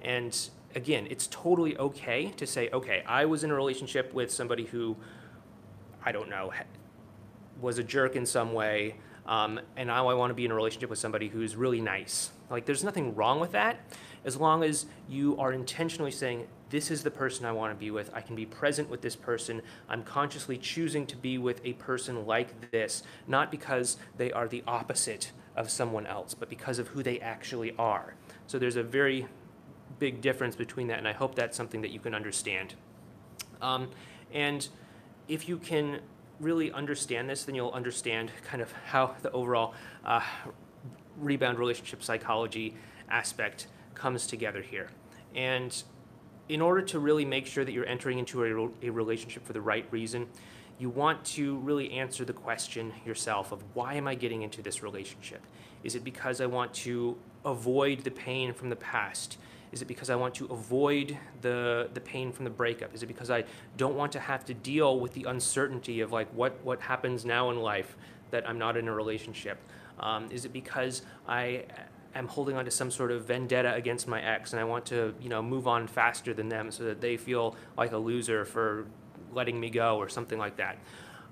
and 0.00 0.48
again, 0.74 1.06
it's 1.10 1.26
totally 1.28 1.76
okay 1.78 2.32
to 2.36 2.46
say, 2.46 2.68
okay, 2.72 3.02
I 3.06 3.24
was 3.24 3.44
in 3.44 3.50
a 3.50 3.54
relationship 3.54 4.12
with 4.12 4.30
somebody 4.30 4.64
who, 4.64 4.96
I 6.04 6.12
don't 6.12 6.28
know, 6.28 6.52
was 7.60 7.78
a 7.78 7.84
jerk 7.84 8.16
in 8.16 8.26
some 8.26 8.52
way, 8.52 8.96
um, 9.26 9.60
and 9.76 9.86
now 9.86 10.08
I 10.08 10.14
want 10.14 10.30
to 10.30 10.34
be 10.34 10.44
in 10.44 10.50
a 10.50 10.54
relationship 10.54 10.90
with 10.90 10.98
somebody 10.98 11.28
who's 11.28 11.54
really 11.54 11.80
nice. 11.80 12.30
Like, 12.50 12.66
there's 12.66 12.82
nothing 12.82 13.14
wrong 13.14 13.40
with 13.40 13.52
that, 13.52 13.80
as 14.24 14.36
long 14.36 14.62
as 14.62 14.86
you 15.08 15.36
are 15.38 15.52
intentionally 15.52 16.10
saying, 16.10 16.46
this 16.70 16.90
is 16.90 17.02
the 17.02 17.10
person 17.10 17.44
I 17.44 17.52
want 17.52 17.72
to 17.72 17.78
be 17.78 17.90
with. 17.90 18.10
I 18.14 18.20
can 18.20 18.34
be 18.34 18.46
present 18.46 18.88
with 18.88 19.02
this 19.02 19.14
person. 19.14 19.60
I'm 19.88 20.02
consciously 20.02 20.56
choosing 20.56 21.06
to 21.06 21.16
be 21.16 21.36
with 21.36 21.60
a 21.64 21.74
person 21.74 22.26
like 22.26 22.70
this, 22.70 23.02
not 23.26 23.50
because 23.50 23.98
they 24.16 24.32
are 24.32 24.48
the 24.48 24.64
opposite 24.66 25.32
of 25.54 25.70
someone 25.70 26.06
else, 26.06 26.34
but 26.34 26.48
because 26.48 26.78
of 26.78 26.88
who 26.88 27.02
they 27.02 27.20
actually 27.20 27.74
are. 27.78 28.14
So 28.46 28.58
there's 28.58 28.76
a 28.76 28.82
very 28.82 29.26
big 29.98 30.20
difference 30.20 30.56
between 30.56 30.88
that, 30.88 30.98
and 30.98 31.08
I 31.08 31.12
hope 31.12 31.34
that's 31.34 31.56
something 31.56 31.82
that 31.82 31.90
you 31.90 32.00
can 32.00 32.14
understand. 32.14 32.74
Um, 33.60 33.88
and 34.32 34.68
if 35.28 35.48
you 35.48 35.58
can 35.58 36.00
really 36.40 36.72
understand 36.72 37.30
this, 37.30 37.44
then 37.44 37.54
you'll 37.54 37.70
understand 37.70 38.30
kind 38.44 38.62
of 38.62 38.72
how 38.72 39.14
the 39.22 39.30
overall 39.30 39.74
uh, 40.04 40.20
rebound 41.18 41.58
relationship 41.58 42.02
psychology 42.02 42.74
aspect 43.08 43.68
comes 43.94 44.26
together 44.26 44.62
here. 44.62 44.90
And 45.34 45.82
in 46.48 46.60
order 46.60 46.82
to 46.82 46.98
really 46.98 47.24
make 47.24 47.46
sure 47.46 47.64
that 47.64 47.72
you're 47.72 47.86
entering 47.86 48.18
into 48.18 48.44
a, 48.44 48.88
a 48.88 48.90
relationship 48.90 49.46
for 49.46 49.52
the 49.52 49.60
right 49.60 49.86
reason, 49.90 50.26
you 50.78 50.90
want 50.90 51.24
to 51.24 51.58
really 51.58 51.92
answer 51.92 52.24
the 52.24 52.32
question 52.32 52.92
yourself 53.06 53.52
of 53.52 53.62
why 53.74 53.94
am 53.94 54.08
I 54.08 54.14
getting 54.14 54.42
into 54.42 54.62
this 54.62 54.82
relationship? 54.82 55.42
Is 55.84 55.94
it 55.94 56.02
because 56.02 56.40
I 56.40 56.46
want 56.46 56.74
to 56.74 57.16
avoid 57.44 58.00
the 58.00 58.10
pain 58.10 58.52
from 58.52 58.68
the 58.68 58.76
past? 58.76 59.38
Is 59.72 59.80
it 59.80 59.86
because 59.86 60.10
I 60.10 60.16
want 60.16 60.34
to 60.36 60.46
avoid 60.46 61.16
the, 61.40 61.88
the 61.94 62.00
pain 62.00 62.30
from 62.30 62.44
the 62.44 62.50
breakup? 62.50 62.94
Is 62.94 63.02
it 63.02 63.06
because 63.06 63.30
I 63.30 63.44
don't 63.78 63.96
want 63.96 64.12
to 64.12 64.20
have 64.20 64.44
to 64.44 64.54
deal 64.54 65.00
with 65.00 65.14
the 65.14 65.24
uncertainty 65.24 66.00
of 66.00 66.12
like 66.12 66.28
what, 66.34 66.62
what 66.62 66.80
happens 66.80 67.24
now 67.24 67.50
in 67.50 67.56
life 67.56 67.96
that 68.30 68.46
I'm 68.48 68.58
not 68.58 68.76
in 68.76 68.86
a 68.86 68.94
relationship? 68.94 69.58
Um, 69.98 70.28
is 70.30 70.44
it 70.44 70.52
because 70.52 71.02
I 71.26 71.64
am 72.14 72.28
holding 72.28 72.56
on 72.56 72.66
to 72.66 72.70
some 72.70 72.90
sort 72.90 73.10
of 73.10 73.24
vendetta 73.24 73.72
against 73.74 74.06
my 74.06 74.20
ex 74.20 74.52
and 74.52 74.60
I 74.60 74.64
want 74.64 74.84
to, 74.86 75.14
you 75.20 75.30
know, 75.30 75.42
move 75.42 75.66
on 75.66 75.86
faster 75.86 76.34
than 76.34 76.50
them 76.50 76.70
so 76.70 76.84
that 76.84 77.00
they 77.00 77.16
feel 77.16 77.56
like 77.78 77.92
a 77.92 77.98
loser 77.98 78.44
for 78.44 78.86
letting 79.32 79.58
me 79.58 79.70
go 79.70 79.96
or 79.96 80.08
something 80.10 80.38
like 80.38 80.56
that? 80.56 80.76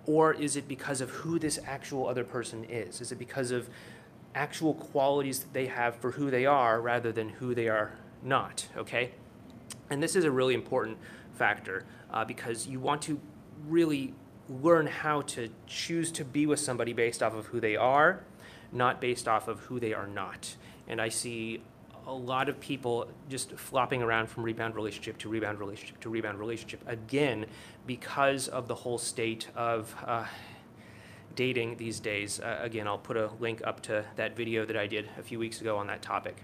Or 0.06 0.32
is 0.32 0.56
it 0.56 0.66
because 0.66 1.02
of 1.02 1.11
who 1.11 1.38
this 1.38 1.59
actual 1.66 2.09
other 2.09 2.25
person 2.25 2.64
is? 2.64 3.02
Is 3.02 3.12
it 3.12 3.18
because 3.18 3.50
of 3.50 3.68
actual 4.35 4.73
qualities 4.75 5.40
that 5.40 5.52
they 5.52 5.66
have 5.66 5.97
for 5.97 6.12
who 6.12 6.30
they 6.30 6.47
are 6.47 6.80
rather 6.80 7.12
than 7.12 7.28
who 7.28 7.54
they 7.54 7.68
are 7.68 7.99
not, 8.23 8.69
okay? 8.77 9.12
And 9.89 10.03
this 10.03 10.17
is 10.17 10.25
a 10.25 10.31
really 10.31 10.55
important 10.55 10.99
factor 11.35 11.85
uh, 12.12 12.25
because 12.25 12.67
you 12.67 12.81
want 12.81 13.03
to 13.03 13.21
really 13.67 14.15
learn 14.49 14.87
how 14.87 15.23
to 15.23 15.49
choose 15.67 16.11
to 16.12 16.25
be 16.25 16.47
with 16.47 16.59
somebody 16.59 16.93
based 16.93 17.23
off 17.23 17.35
of 17.35 17.47
who 17.47 17.61
they 17.61 17.77
are, 17.77 18.25
not 18.73 19.00
based 19.00 19.29
off 19.29 19.49
of 19.49 19.61
who 19.61 19.79
they 19.79 19.95
are 19.95 20.07
not. 20.07 20.57
And 20.89 21.00
I 21.00 21.09
see 21.09 21.62
a 22.07 22.12
lot 22.12 22.49
of 22.49 22.59
people 22.59 23.09
just 23.29 23.53
flopping 23.53 24.03
around 24.03 24.29
from 24.29 24.43
rebound 24.43 24.75
relationship 24.75 25.19
to 25.19 25.29
rebound 25.29 25.61
relationship 25.61 26.00
to 26.00 26.11
rebound 26.11 26.39
relationship 26.39 26.83
again 26.89 27.47
because 27.87 28.49
of 28.49 28.67
the 28.67 28.75
whole 28.75 28.99
state 28.99 29.49
of 29.55 29.95
uh, 30.07 30.25
dating 31.37 31.77
these 31.77 32.00
days. 32.00 32.41
Uh, 32.41 32.59
again, 32.62 32.89
I'll 32.89 32.99
put 32.99 33.17
a 33.17 33.31
link 33.39 33.61
up 33.65 33.81
to 33.83 34.05
that 34.17 34.37
video 34.37 34.67
that 34.67 34.77
I 34.77 34.87
did 34.87 35.09
a 35.19 35.23
few 35.23 35.39
weeks 35.39 35.61
ago 35.61 35.77
on 35.77 35.87
that 35.87 36.03
topic. 36.03 36.37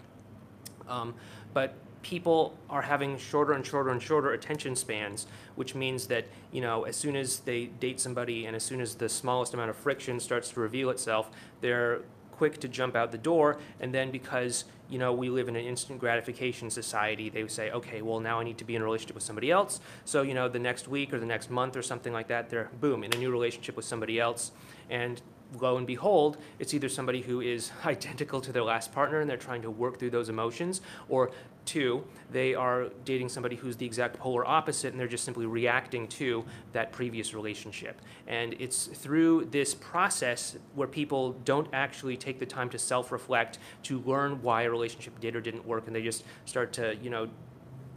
Um, 0.88 1.14
but 1.52 1.74
people 2.02 2.54
are 2.70 2.82
having 2.82 3.18
shorter 3.18 3.52
and 3.52 3.66
shorter 3.66 3.90
and 3.90 4.00
shorter 4.00 4.32
attention 4.32 4.76
spans, 4.76 5.26
which 5.56 5.74
means 5.74 6.06
that, 6.06 6.24
you 6.52 6.60
know, 6.60 6.84
as 6.84 6.94
soon 6.94 7.16
as 7.16 7.40
they 7.40 7.66
date 7.66 7.98
somebody 7.98 8.46
and 8.46 8.54
as 8.54 8.62
soon 8.62 8.80
as 8.80 8.94
the 8.94 9.08
smallest 9.08 9.54
amount 9.54 9.70
of 9.70 9.76
friction 9.76 10.20
starts 10.20 10.50
to 10.50 10.60
reveal 10.60 10.90
itself, 10.90 11.30
they're 11.60 12.02
quick 12.30 12.60
to 12.60 12.68
jump 12.68 12.94
out 12.94 13.10
the 13.10 13.18
door. 13.18 13.58
And 13.80 13.92
then 13.92 14.10
because, 14.10 14.66
you 14.88 14.98
know, 14.98 15.12
we 15.12 15.30
live 15.30 15.48
in 15.48 15.56
an 15.56 15.64
instant 15.64 15.98
gratification 15.98 16.70
society, 16.70 17.28
they 17.28 17.46
say, 17.48 17.70
okay, 17.70 18.02
well, 18.02 18.20
now 18.20 18.38
I 18.38 18.44
need 18.44 18.58
to 18.58 18.64
be 18.64 18.76
in 18.76 18.82
a 18.82 18.84
relationship 18.84 19.16
with 19.16 19.24
somebody 19.24 19.50
else. 19.50 19.80
So, 20.04 20.22
you 20.22 20.34
know, 20.34 20.48
the 20.48 20.58
next 20.58 20.86
week 20.86 21.12
or 21.12 21.18
the 21.18 21.26
next 21.26 21.50
month 21.50 21.76
or 21.76 21.82
something 21.82 22.12
like 22.12 22.28
that, 22.28 22.50
they're, 22.50 22.70
boom, 22.80 23.02
in 23.02 23.12
a 23.14 23.16
new 23.16 23.32
relationship 23.32 23.74
with 23.74 23.84
somebody 23.84 24.20
else. 24.20 24.52
And 24.90 25.20
lo 25.60 25.76
and 25.76 25.86
behold, 25.86 26.38
it's 26.58 26.74
either 26.74 26.88
somebody 26.88 27.20
who 27.20 27.40
is 27.40 27.70
identical 27.84 28.40
to 28.40 28.52
their 28.52 28.62
last 28.62 28.92
partner 28.92 29.20
and 29.20 29.28
they're 29.28 29.36
trying 29.36 29.62
to 29.62 29.70
work 29.70 29.98
through 29.98 30.10
those 30.10 30.28
emotions, 30.28 30.80
or 31.08 31.30
two, 31.64 32.04
they 32.30 32.54
are 32.54 32.88
dating 33.04 33.28
somebody 33.28 33.56
who's 33.56 33.76
the 33.76 33.84
exact 33.84 34.18
polar 34.18 34.46
opposite 34.46 34.92
and 34.92 35.00
they're 35.00 35.08
just 35.08 35.24
simply 35.24 35.46
reacting 35.46 36.06
to 36.06 36.44
that 36.72 36.92
previous 36.92 37.34
relationship. 37.34 38.00
And 38.26 38.54
it's 38.58 38.86
through 38.86 39.46
this 39.46 39.74
process 39.74 40.56
where 40.74 40.88
people 40.88 41.32
don't 41.44 41.68
actually 41.72 42.16
take 42.16 42.38
the 42.38 42.46
time 42.46 42.70
to 42.70 42.78
self 42.78 43.12
reflect, 43.12 43.58
to 43.84 43.98
learn 44.00 44.40
why 44.42 44.62
a 44.62 44.70
relationship 44.70 45.18
did 45.20 45.36
or 45.36 45.40
didn't 45.40 45.66
work, 45.66 45.86
and 45.86 45.94
they 45.94 46.02
just 46.02 46.24
start 46.44 46.72
to, 46.74 46.96
you 46.96 47.10
know, 47.10 47.28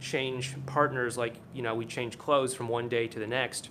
change 0.00 0.54
partners 0.66 1.16
like, 1.16 1.34
you 1.54 1.62
know, 1.62 1.74
we 1.74 1.84
change 1.84 2.18
clothes 2.18 2.54
from 2.54 2.68
one 2.68 2.88
day 2.88 3.06
to 3.06 3.18
the 3.18 3.26
next. 3.26 3.70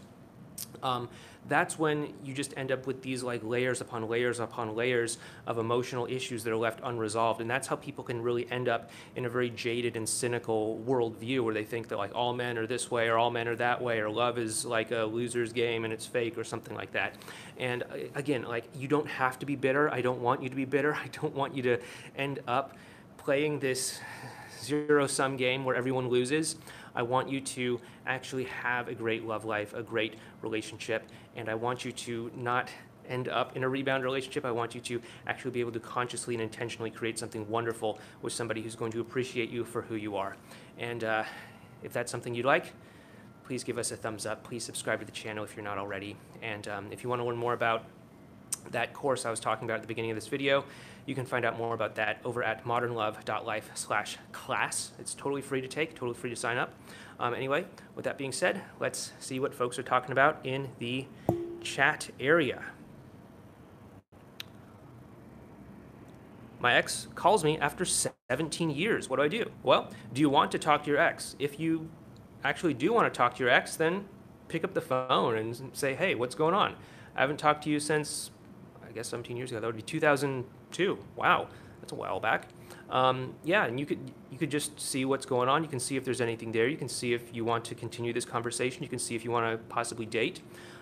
Um, 0.84 1.10
that's 1.48 1.80
when 1.80 2.14
you 2.24 2.34
just 2.34 2.54
end 2.58 2.72
up 2.72 2.86
with 2.86 3.02
these 3.02 3.24
like 3.24 3.44
layers 3.44 3.82
upon 3.82 4.08
layers 4.08 4.40
upon 4.40 4.76
layers 4.76 5.18
of 5.48 5.58
emotional 5.58 6.06
issues 6.06 6.44
that 6.44 6.52
are 6.52 6.58
left 6.58 6.80
unresolved. 6.84 7.42
And 7.42 7.50
that's 7.50 7.68
how 7.68 7.76
people 7.76 8.04
can 8.04 8.22
really 8.22 8.50
end 8.52 8.68
up 8.68 8.92
in 9.16 9.26
a 9.26 9.30
very 9.30 9.50
jaded 9.50 9.96
and 9.96 10.08
cynical 10.08 10.82
worldview 10.86 11.42
where 11.42 11.54
they 11.54 11.64
think 11.64 11.88
that 11.90 11.98
like 11.98 12.14
all 12.14 12.34
men 12.34 12.58
are 12.58 12.68
this 12.68 12.92
way 12.92 13.08
or 13.08 13.18
all 13.18 13.32
men 13.32 13.48
are 13.48 13.56
that 13.56 13.82
way 13.82 14.00
or 14.00 14.10
love 14.10 14.38
is 14.38 14.66
like 14.66 14.92
a 14.92 15.04
loser's 15.06 15.54
game 15.54 15.86
and 15.86 15.94
it's 15.94 16.06
fake 16.06 16.38
or 16.38 16.44
something 16.44 16.76
like 16.76 16.92
that. 16.92 17.16
And 17.58 17.84
uh, 17.84 17.86
again, 18.16 18.44
like 18.44 18.66
you 18.76 18.88
don't 18.88 19.08
have 19.08 19.40
to 19.40 19.46
be 19.46 19.56
bitter. 19.56 19.92
I 19.92 20.02
don't 20.02 20.20
want 20.20 20.44
you 20.44 20.50
to 20.50 20.56
be 20.56 20.66
bitter. 20.66 20.94
I 21.04 21.08
don't 21.08 21.34
want 21.34 21.56
you 21.56 21.64
to 21.64 21.80
end 22.16 22.40
up 22.48 22.76
playing 23.18 23.60
this 23.60 24.00
zero 24.62 25.08
sum 25.08 25.38
game 25.38 25.66
where 25.66 25.76
everyone 25.76 26.10
loses. 26.10 26.56
I 26.96 27.04
want 27.04 27.30
you 27.30 27.42
to 27.42 27.80
actually 28.06 28.46
have 28.46 28.88
a 28.88 28.94
great 28.94 29.26
love 29.26 29.46
life, 29.46 29.74
a 29.74 29.84
great 29.84 30.16
relationship, 30.42 31.08
and 31.36 31.50
I 31.50 31.56
want 31.56 31.86
you 31.86 31.92
to 31.92 32.32
not 32.36 32.70
end 33.08 33.28
up 33.28 33.56
in 33.56 33.64
a 33.64 33.70
rebound 33.70 34.04
relationship. 34.04 34.46
I 34.46 34.52
want 34.52 34.76
you 34.76 34.82
to 34.82 35.02
actually 35.28 35.52
be 35.52 35.60
able 35.60 35.72
to 35.72 35.80
consciously 35.80 36.36
and 36.36 36.42
intentionally 36.42 36.92
create 36.92 37.18
something 37.18 37.50
wonderful 37.50 38.00
with 38.22 38.34
somebody 38.34 38.62
who's 38.62 38.76
going 38.76 38.92
to 38.92 39.02
appreciate 39.02 39.50
you 39.50 39.66
for 39.66 39.82
who 39.82 39.96
you 39.96 40.16
are. 40.16 40.36
And 40.78 41.04
uh, 41.04 41.24
if 41.84 41.92
that's 41.92 42.12
something 42.12 42.36
you'd 42.36 42.46
like, 42.46 42.74
please 43.44 43.64
give 43.64 43.80
us 43.80 43.92
a 43.92 43.96
thumbs 43.98 44.26
up. 44.26 44.44
Please 44.44 44.64
subscribe 44.64 45.00
to 45.00 45.06
the 45.06 45.12
channel 45.12 45.44
if 45.44 45.56
you're 45.56 45.66
not 45.66 45.80
already. 45.80 46.16
And 46.42 46.68
um, 46.68 46.88
if 46.92 47.04
you 47.04 47.10
want 47.10 47.20
to 47.20 47.26
learn 47.26 47.38
more 47.38 47.54
about 47.54 47.86
that 48.72 48.94
course 48.94 49.26
I 49.26 49.32
was 49.32 49.40
talking 49.40 49.66
about 49.66 49.76
at 49.76 49.82
the 49.82 49.88
beginning 49.88 50.12
of 50.12 50.16
this 50.16 50.28
video, 50.28 50.66
you 51.10 51.16
can 51.16 51.26
find 51.26 51.44
out 51.44 51.58
more 51.58 51.74
about 51.74 51.96
that 51.96 52.22
over 52.24 52.44
at 52.44 52.64
modernlove.life 52.64 53.72
slash 53.74 54.18
class. 54.32 54.92
It's 55.00 55.16
totally 55.16 55.42
free 55.42 55.60
to 55.60 55.68
take, 55.68 55.96
totally 55.96 56.14
free 56.14 56.30
to 56.30 56.36
sign 56.36 56.60
up. 56.60 56.72
Um, 57.20 57.34
anyway, 57.34 57.66
with 57.96 58.06
that 58.06 58.16
being 58.16 58.32
said, 58.32 58.62
let's 58.80 59.12
see 59.18 59.40
what 59.40 59.56
folks 59.56 59.80
are 59.80 59.84
talking 59.84 60.12
about 60.12 60.40
in 60.44 60.70
the 60.78 61.08
chat 61.62 62.12
area. 62.20 62.64
My 66.60 66.76
ex 66.76 67.08
calls 67.16 67.44
me 67.44 67.58
after 67.58 67.86
17 67.86 68.70
years. 68.70 69.10
What 69.10 69.16
do 69.16 69.24
I 69.24 69.30
do? 69.30 69.50
Well, 69.64 69.90
do 70.14 70.22
you 70.22 70.30
want 70.30 70.52
to 70.52 70.60
talk 70.60 70.84
to 70.84 70.92
your 70.92 71.00
ex? 71.00 71.36
If 71.40 71.60
you 71.60 71.90
actually 72.44 72.76
do 72.76 72.94
want 72.94 73.12
to 73.12 73.18
talk 73.18 73.34
to 73.38 73.44
your 73.44 73.50
ex, 73.50 73.76
then 73.76 74.06
pick 74.48 74.64
up 74.64 74.76
the 74.76 74.82
phone 74.82 75.38
and 75.38 75.72
say, 75.74 75.96
hey, 75.96 76.14
what's 76.14 76.36
going 76.36 76.54
on? 76.54 76.76
I 77.16 77.22
haven't 77.22 77.38
talked 77.38 77.64
to 77.64 77.70
you 77.72 77.80
since 77.80 78.30
I 78.88 78.92
guess 78.92 79.08
17 79.08 79.38
years 79.38 79.52
ago. 79.52 79.60
That 79.60 79.68
would 79.68 79.76
be 79.76 79.82
2002. 80.72 80.98
Wow, 81.16 81.48
that's 81.82 81.92
a 81.92 81.96
while 81.96 82.20
back. 82.20 82.48
Um, 82.90 83.36
yeah, 83.44 83.66
and 83.66 83.80
you 83.80 83.86
could 83.86 84.00
you 84.32 84.38
could 84.38 84.50
just 84.50 84.80
see 84.80 85.06
what's 85.06 85.26
going 85.26 85.50
on. 85.50 85.64
You 85.64 85.70
can 85.70 85.80
see 85.80 85.96
if 85.96 86.04
there's 86.04 86.22
anything 86.22 86.52
there. 86.52 86.68
You 86.68 86.78
can 86.78 86.90
see 86.90 87.14
if 87.14 87.34
you 87.36 87.46
want 87.46 87.66
to 87.66 87.76
continue 87.76 88.14
this 88.14 88.26
conversation. 88.26 88.84
You 88.84 88.90
can 88.90 89.00
see 89.00 89.16
if 89.16 89.24
you 89.24 89.32
want 89.32 89.52
to 89.52 89.58
possibly 89.70 90.06
date. 90.06 90.42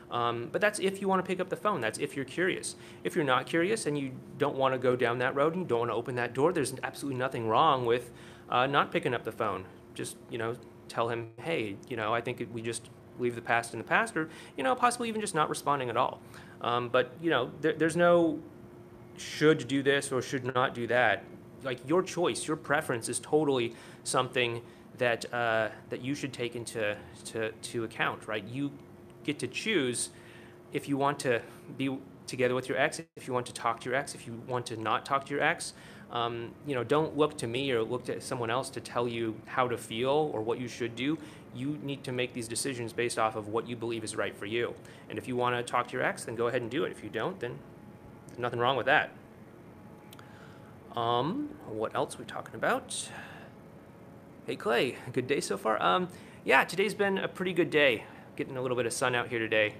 Um, 0.09 0.47
but 0.51 0.61
that's 0.61 0.79
if 0.79 1.01
you 1.01 1.07
want 1.07 1.23
to 1.23 1.27
pick 1.27 1.39
up 1.39 1.49
the 1.49 1.57
phone. 1.57 1.81
That's 1.81 1.99
if 1.99 2.15
you're 2.15 2.25
curious. 2.25 2.75
If 3.03 3.15
you're 3.15 3.25
not 3.25 3.45
curious 3.45 3.85
and 3.85 3.97
you 3.97 4.11
don't 4.37 4.55
want 4.55 4.73
to 4.73 4.77
go 4.77 4.95
down 4.95 5.17
that 5.19 5.35
road 5.35 5.53
and 5.53 5.63
you 5.63 5.67
don't 5.67 5.79
want 5.79 5.91
to 5.91 5.95
open 5.95 6.15
that 6.15 6.33
door, 6.33 6.53
there's 6.53 6.73
absolutely 6.81 7.19
nothing 7.19 7.47
wrong 7.47 7.85
with 7.85 8.11
uh, 8.49 8.67
not 8.67 8.91
picking 8.91 9.13
up 9.13 9.23
the 9.23 9.31
phone. 9.31 9.65
Just 9.93 10.15
you 10.29 10.37
know, 10.37 10.55
tell 10.87 11.09
him, 11.09 11.31
hey, 11.41 11.75
you 11.89 11.97
know, 11.97 12.13
I 12.13 12.21
think 12.21 12.47
we 12.53 12.61
just 12.61 12.89
leave 13.19 13.35
the 13.35 13.41
past 13.41 13.73
in 13.73 13.79
the 13.79 13.83
past, 13.83 14.15
or 14.15 14.29
you 14.55 14.63
know, 14.63 14.75
possibly 14.75 15.09
even 15.09 15.19
just 15.19 15.35
not 15.35 15.49
responding 15.49 15.89
at 15.89 15.97
all. 15.97 16.21
Um, 16.61 16.89
but 16.89 17.11
you 17.21 17.29
know, 17.29 17.51
there, 17.61 17.73
there's 17.73 17.97
no 17.97 18.39
should 19.17 19.67
do 19.67 19.83
this 19.83 20.11
or 20.11 20.21
should 20.21 20.43
not 20.53 20.73
do 20.73 20.87
that. 20.87 21.23
Like 21.63 21.79
your 21.87 22.03
choice, 22.03 22.47
your 22.47 22.57
preference 22.57 23.09
is 23.09 23.19
totally 23.19 23.75
something 24.03 24.61
that 24.97 25.31
uh, 25.33 25.69
that 25.89 26.01
you 26.01 26.15
should 26.15 26.33
take 26.33 26.55
into 26.55 26.95
to, 27.25 27.51
to 27.51 27.83
account, 27.83 28.27
right? 28.27 28.43
You 28.43 28.71
get 29.23 29.39
to 29.39 29.47
choose 29.47 30.09
if 30.73 30.87
you 30.87 30.97
want 30.97 31.19
to 31.19 31.41
be 31.77 31.97
together 32.25 32.55
with 32.55 32.67
your 32.67 32.77
ex, 32.77 32.99
if 33.15 33.27
you 33.27 33.33
want 33.33 33.45
to 33.45 33.53
talk 33.53 33.79
to 33.81 33.89
your 33.89 33.97
ex, 33.97 34.13
if 34.13 34.27
you 34.27 34.41
want 34.47 34.65
to 34.67 34.77
not 34.77 35.05
talk 35.05 35.25
to 35.25 35.33
your 35.33 35.43
ex. 35.43 35.73
Um, 36.09 36.51
you 36.65 36.73
know, 36.73 36.85
don't 36.85 37.17
look 37.17 37.37
to 37.39 37.47
me 37.47 37.69
or 37.71 37.83
look 37.83 38.05
to 38.05 38.21
someone 38.21 38.49
else 38.49 38.69
to 38.71 38.79
tell 38.79 39.09
you 39.09 39.35
how 39.45 39.67
to 39.67 39.77
feel 39.77 40.31
or 40.33 40.41
what 40.41 40.57
you 40.57 40.69
should 40.69 40.95
do 40.95 41.17
you 41.57 41.77
need 41.81 42.03
to 42.03 42.11
make 42.11 42.33
these 42.33 42.47
decisions 42.47 42.93
based 42.93 43.17
off 43.17 43.35
of 43.35 43.47
what 43.47 43.67
you 43.67 43.75
believe 43.75 44.03
is 44.03 44.15
right 44.15 44.35
for 44.35 44.45
you. 44.45 44.73
And 45.09 45.17
if 45.17 45.27
you 45.27 45.35
want 45.35 45.55
to 45.55 45.63
talk 45.63 45.87
to 45.87 45.93
your 45.93 46.03
ex, 46.03 46.25
then 46.25 46.35
go 46.35 46.47
ahead 46.47 46.61
and 46.61 46.69
do 46.69 46.83
it. 46.83 46.91
If 46.91 47.03
you 47.03 47.09
don't, 47.09 47.39
then 47.39 47.57
nothing 48.37 48.59
wrong 48.59 48.77
with 48.77 48.85
that. 48.85 49.11
Um, 50.95 51.49
what 51.67 51.95
else 51.95 52.15
are 52.15 52.19
we 52.19 52.25
talking 52.25 52.55
about? 52.55 53.09
Hey 54.45 54.55
Clay, 54.55 54.97
good 55.13 55.27
day 55.27 55.41
so 55.41 55.57
far. 55.57 55.81
Um, 55.81 56.07
yeah, 56.43 56.63
today's 56.63 56.93
been 56.93 57.17
a 57.17 57.27
pretty 57.27 57.53
good 57.53 57.69
day. 57.69 58.05
Getting 58.35 58.57
a 58.57 58.61
little 58.61 58.77
bit 58.77 58.85
of 58.85 58.93
sun 58.93 59.15
out 59.15 59.27
here 59.27 59.39
today. 59.39 59.75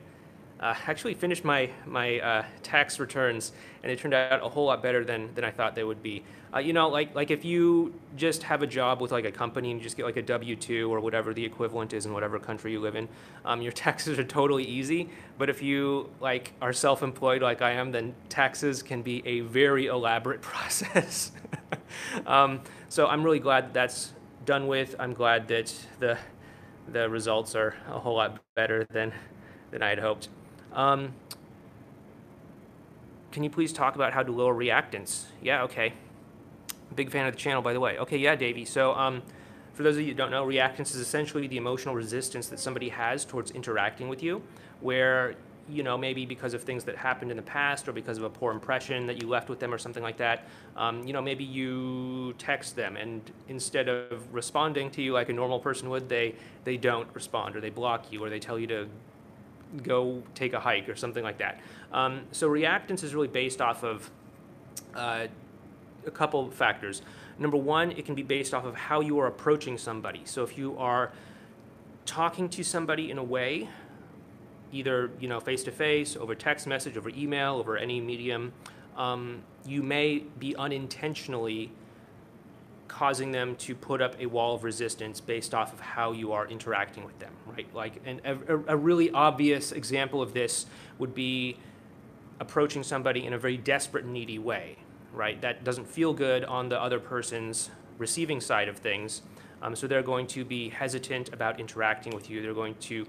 Uh, 0.60 0.74
actually 0.88 1.14
finished 1.14 1.44
my 1.44 1.70
my 1.86 2.20
uh, 2.20 2.46
tax 2.64 3.00
returns, 3.00 3.52
and 3.84 3.92
it 3.92 4.00
turned 4.00 4.14
out 4.14 4.44
a 4.44 4.50
whole 4.50 4.66
lot 4.66 4.82
better 4.82 5.04
than 5.04 5.34
than 5.36 5.44
I 5.44 5.52
thought 5.52 5.76
they 5.76 5.84
would 5.84 6.02
be. 6.02 6.24
Uh, 6.54 6.60
you 6.60 6.74
know, 6.74 6.88
like 6.90 7.14
like 7.14 7.30
if 7.30 7.46
you 7.46 7.94
just 8.16 8.44
have 8.44 8.64
a 8.64 8.68
job 8.68 9.02
with 9.02 9.12
like 9.12 9.26
a 9.26 9.32
company 9.32 9.70
and 9.70 9.80
you 9.80 9.84
just 9.84 9.98
get 9.98 10.06
like 10.06 10.18
a 10.18 10.22
W 10.22 10.56
two 10.56 10.92
or 10.92 11.00
whatever 11.00 11.34
the 11.34 11.44
equivalent 11.44 11.94
is 11.94 12.06
in 12.06 12.14
whatever 12.14 12.40
country 12.40 12.72
you 12.72 12.80
live 12.80 12.96
in, 12.96 13.08
um, 13.46 13.62
your 13.62 13.72
taxes 13.84 14.18
are 14.18 14.24
totally 14.24 14.64
easy. 14.64 15.10
But 15.38 15.50
if 15.50 15.62
you 15.62 16.10
like 16.20 16.54
are 16.62 16.74
self 16.74 17.04
employed 17.04 17.42
like 17.42 17.62
I 17.62 17.72
am, 17.72 17.92
then 17.92 18.16
taxes 18.30 18.82
can 18.82 19.02
be 19.02 19.22
a 19.28 19.42
very 19.42 19.88
elaborate 19.88 20.42
process. 20.54 21.32
um, 22.26 22.62
so 22.90 23.08
I'm 23.08 23.24
really 23.24 23.40
glad 23.40 23.66
that 23.66 23.74
that's 23.74 24.14
done 24.46 24.68
with. 24.68 24.96
I'm 24.98 25.14
glad 25.14 25.48
that 25.50 25.74
the 26.00 26.18
the 26.90 27.10
results 27.10 27.54
are 27.54 27.76
a 27.90 28.00
whole 28.00 28.16
lot 28.16 28.40
better 28.56 28.86
than 28.86 29.14
than 29.72 29.84
I 29.84 29.90
had 29.90 30.00
hoped. 30.00 30.30
Um, 30.78 31.14
can 33.32 33.44
you 33.44 33.50
please 33.50 33.74
talk 33.74 33.96
about 33.96 34.14
how 34.14 34.24
to 34.24 34.32
lower 34.32 34.54
reactance? 34.54 35.26
Yeah, 35.42 35.64
okay. 35.64 35.94
Big 36.96 37.12
fan 37.12 37.26
of 37.26 37.34
the 37.34 37.40
channel, 37.40 37.62
by 37.62 37.74
the 37.74 37.80
way. 37.80 37.98
Okay, 37.98 38.18
yeah, 38.18 38.36
Davey. 38.36 38.64
So, 38.64 38.94
um, 38.94 39.24
for 39.74 39.84
those 39.84 39.96
of 39.96 40.02
you 40.02 40.10
who 40.10 40.14
don't 40.14 40.32
know, 40.32 40.46
reactance 40.46 40.92
is 40.92 40.98
essentially 40.98 41.48
the 41.48 41.58
emotional 41.58 41.94
resistance 41.94 42.48
that 42.50 42.60
somebody 42.60 42.90
has 42.90 43.26
towards 43.26 43.52
interacting 43.52 44.08
with 44.08 44.24
you, 44.24 44.42
where 44.80 45.36
you 45.70 45.84
know, 45.84 45.98
maybe 45.98 46.26
because 46.26 46.54
of 46.54 46.64
things 46.64 46.84
that 46.86 46.96
happened 46.96 47.32
in 47.32 47.38
the 47.38 47.44
past 47.44 47.88
or 47.88 47.92
because 47.92 48.18
of 48.18 48.24
a 48.24 48.30
poor 48.30 48.52
impression 48.52 49.06
that 49.08 49.22
you 49.22 49.28
left 49.28 49.50
with 49.50 49.60
them 49.60 49.74
or 49.74 49.78
something 49.78 50.04
like 50.04 50.18
that, 50.18 50.48
um, 50.78 51.06
you 51.06 51.14
know, 51.14 51.22
maybe 51.22 51.44
you 51.44 52.34
text 52.38 52.76
them 52.76 52.96
and 52.96 53.32
instead 53.50 53.90
of 53.90 54.34
responding 54.34 54.90
to 54.92 55.02
you 55.02 55.14
like 55.14 55.30
a 55.30 55.34
normal 55.34 55.60
person 55.60 55.90
would, 55.90 56.08
they, 56.08 56.36
they 56.64 56.78
don't 56.78 57.08
respond 57.14 57.56
or 57.56 57.62
they 57.62 57.70
block 57.70 58.12
you 58.12 58.24
or 58.24 58.30
they 58.30 58.40
tell 58.40 58.58
you 58.58 58.68
to 58.68 58.88
go 59.84 60.24
take 60.36 60.54
a 60.54 60.60
hike 60.60 60.90
or 60.90 60.96
something 60.96 61.24
like 61.24 61.38
that. 61.40 61.60
Um, 61.92 62.22
so 62.32 62.50
reactance 62.50 63.04
is 63.04 63.14
really 63.14 63.28
based 63.28 63.62
off 63.62 63.84
of 63.84 64.10
uh, 64.96 65.28
a 66.06 66.12
couple 66.12 66.50
factors. 66.52 67.02
Number 67.40 67.58
one, 67.58 67.92
it 67.92 68.06
can 68.06 68.16
be 68.16 68.24
based 68.24 68.54
off 68.54 68.66
of 68.66 68.76
how 68.76 69.02
you 69.02 69.20
are 69.20 69.28
approaching 69.28 69.78
somebody. 69.78 70.22
So 70.26 70.44
if 70.44 70.58
you 70.58 70.78
are 70.78 71.12
talking 72.06 72.50
to 72.50 72.64
somebody 72.64 73.12
in 73.12 73.18
a 73.18 73.24
way 73.24 73.68
either 74.72 75.12
you 75.20 75.28
know 75.28 75.40
face 75.40 75.64
to 75.64 75.72
face, 75.72 76.16
over 76.16 76.36
text 76.36 76.68
message, 76.68 76.98
over 76.98 77.10
email, 77.10 77.56
over 77.56 77.78
any 77.78 78.02
medium, 78.02 78.54
um, 78.96 79.42
you 79.66 79.84
may 79.84 80.20
be 80.40 80.56
unintentionally 80.56 81.72
causing 82.88 83.32
them 83.32 83.56
to 83.58 83.76
put 83.76 84.02
up 84.02 84.16
a 84.20 84.26
wall 84.26 84.56
of 84.56 84.64
resistance 84.64 85.20
based 85.20 85.54
off 85.54 85.74
of 85.74 85.80
how 85.80 86.12
you 86.12 86.32
are 86.32 86.48
interacting 86.48 87.06
with 87.06 87.18
them, 87.20 87.34
right? 87.46 87.68
Like, 87.74 88.02
and 88.06 88.22
a, 88.24 88.74
a 88.74 88.78
really 88.78 89.12
obvious 89.12 89.72
example 89.72 90.22
of 90.22 90.34
this 90.34 90.66
would 90.98 91.14
be 91.14 91.58
approaching 92.40 92.84
somebody 92.84 93.26
in 93.26 93.34
a 93.34 93.38
very 93.38 93.58
desperate, 93.58 94.06
needy 94.06 94.40
way, 94.40 94.78
right? 95.14 95.42
That 95.42 95.64
doesn't 95.64 95.88
feel 95.88 96.14
good 96.14 96.44
on 96.46 96.70
the 96.70 96.82
other 96.82 97.00
person's 97.00 97.70
receiving 97.98 98.40
side 98.42 98.68
of 98.68 98.78
things. 98.78 99.22
Um, 99.62 99.76
so 99.76 99.88
they're 99.88 100.04
going 100.04 100.28
to 100.28 100.46
be 100.46 100.70
hesitant 100.70 101.34
about 101.34 101.60
interacting 101.60 102.14
with 102.14 102.30
you. 102.30 102.42
They're 102.42 102.54
going 102.54 102.76
to 102.76 103.08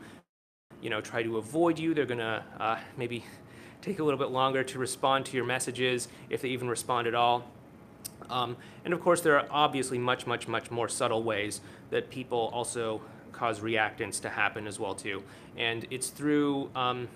you 0.80 0.90
know, 0.90 1.00
try 1.00 1.23
to 1.23 1.38
avoid 1.38 1.78
you. 1.78 1.94
They're 1.94 2.06
going 2.06 2.18
to 2.18 2.44
uh, 2.58 2.78
maybe 2.97 3.25
take 3.82 3.99
a 3.99 4.04
little 4.04 4.18
bit 4.18 4.30
longer 4.30 4.64
to 4.64 4.78
respond 4.78 5.26
to 5.26 5.37
your 5.37 5.47
messages, 5.47 6.08
if 6.30 6.42
they 6.42 6.49
even 6.49 6.68
respond 6.68 7.06
at 7.06 7.14
all. 7.14 7.50
Um, 8.30 8.56
and 8.85 8.94
of 8.94 9.00
course, 9.00 9.20
there 9.20 9.38
are 9.38 9.47
obviously 9.50 9.99
much, 9.99 10.26
much, 10.26 10.49
much 10.49 10.70
more 10.70 10.88
subtle 10.88 11.23
ways 11.23 11.61
that 11.90 12.11
people 12.11 12.50
also 12.52 13.00
cause 13.32 13.61
reactance 13.61 14.20
to 14.23 14.28
happen 14.28 14.66
as 14.66 14.78
well 14.78 14.94
too. 14.94 15.23
And 15.56 15.87
it's 15.90 16.11
through 16.11 16.70
um, 16.75 17.08